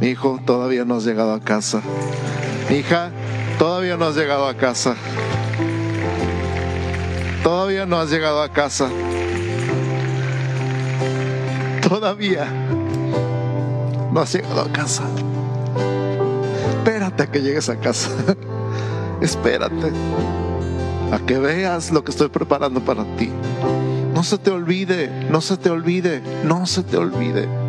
Mi 0.00 0.08
hijo, 0.08 0.40
todavía 0.46 0.86
no 0.86 0.96
has 0.96 1.04
llegado 1.04 1.34
a 1.34 1.40
casa. 1.40 1.82
Mi 2.70 2.76
hija, 2.76 3.10
todavía 3.58 3.98
no 3.98 4.06
has 4.06 4.16
llegado 4.16 4.48
a 4.48 4.54
casa. 4.54 4.96
Todavía 7.42 7.84
no 7.84 8.00
has 8.00 8.10
llegado 8.10 8.42
a 8.42 8.48
casa. 8.48 8.88
Todavía 11.86 12.46
no 14.10 14.20
has 14.20 14.32
llegado 14.32 14.62
a 14.62 14.72
casa. 14.72 15.02
Espérate 16.78 17.22
a 17.22 17.26
que 17.30 17.42
llegues 17.42 17.68
a 17.68 17.76
casa. 17.76 18.08
Espérate 19.20 19.92
a 21.12 21.18
que 21.26 21.38
veas 21.38 21.90
lo 21.90 22.04
que 22.04 22.10
estoy 22.10 22.28
preparando 22.28 22.80
para 22.80 23.04
ti. 23.16 23.30
No 24.14 24.22
se 24.22 24.38
te 24.38 24.50
olvide, 24.50 25.10
no 25.28 25.42
se 25.42 25.58
te 25.58 25.68
olvide, 25.68 26.22
no 26.44 26.64
se 26.64 26.84
te 26.84 26.96
olvide. 26.96 27.59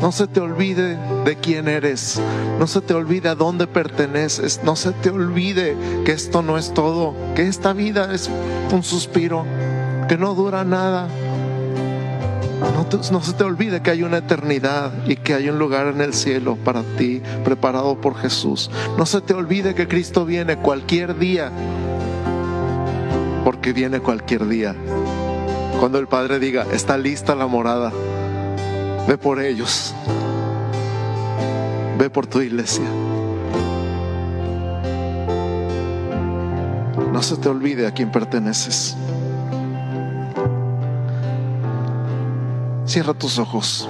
No 0.00 0.12
se 0.12 0.26
te 0.26 0.40
olvide 0.40 0.96
de 1.24 1.36
quién 1.36 1.68
eres. 1.68 2.20
No 2.58 2.66
se 2.66 2.80
te 2.80 2.94
olvide 2.94 3.28
a 3.28 3.34
dónde 3.34 3.66
perteneces. 3.66 4.60
No 4.64 4.74
se 4.74 4.92
te 4.92 5.10
olvide 5.10 5.76
que 6.06 6.12
esto 6.12 6.40
no 6.40 6.56
es 6.56 6.72
todo. 6.72 7.14
Que 7.34 7.46
esta 7.46 7.74
vida 7.74 8.14
es 8.14 8.30
un 8.72 8.82
suspiro. 8.82 9.44
Que 10.08 10.16
no 10.16 10.34
dura 10.34 10.64
nada. 10.64 11.08
No, 13.12 13.22
se 13.22 13.32
te 13.34 13.44
olvide 13.44 13.82
que 13.82 13.90
hay 13.90 14.02
una 14.02 14.18
eternidad 14.18 14.92
y 15.06 15.16
que 15.16 15.34
hay 15.34 15.48
un 15.48 15.58
lugar 15.58 15.86
en 15.86 16.00
el 16.00 16.12
cielo 16.12 16.56
para 16.56 16.82
ti 16.98 17.22
preparado 17.44 18.00
por 18.00 18.16
Jesús. 18.16 18.70
No 18.98 19.06
se 19.06 19.20
te 19.20 19.34
olvide 19.34 19.74
que 19.74 19.86
Cristo 19.86 20.24
viene 20.24 20.56
cualquier 20.56 21.18
día. 21.18 21.52
Porque 23.44 23.72
viene 23.72 24.00
cualquier 24.00 24.48
día. 24.48 24.74
Cuando 25.78 25.98
el 25.98 26.08
Padre 26.08 26.38
diga, 26.38 26.66
está 26.72 26.96
lista 26.96 27.34
la 27.34 27.46
morada 27.46 27.92
Ve 29.10 29.18
por 29.18 29.40
ellos. 29.40 29.92
Ve 31.98 32.08
por 32.08 32.28
tu 32.28 32.40
iglesia. 32.42 32.84
No 37.12 37.20
se 37.20 37.36
te 37.36 37.48
olvide 37.48 37.88
a 37.88 37.90
quién 37.90 38.12
perteneces. 38.12 38.96
Cierra 42.86 43.12
tus 43.12 43.40
ojos. 43.40 43.88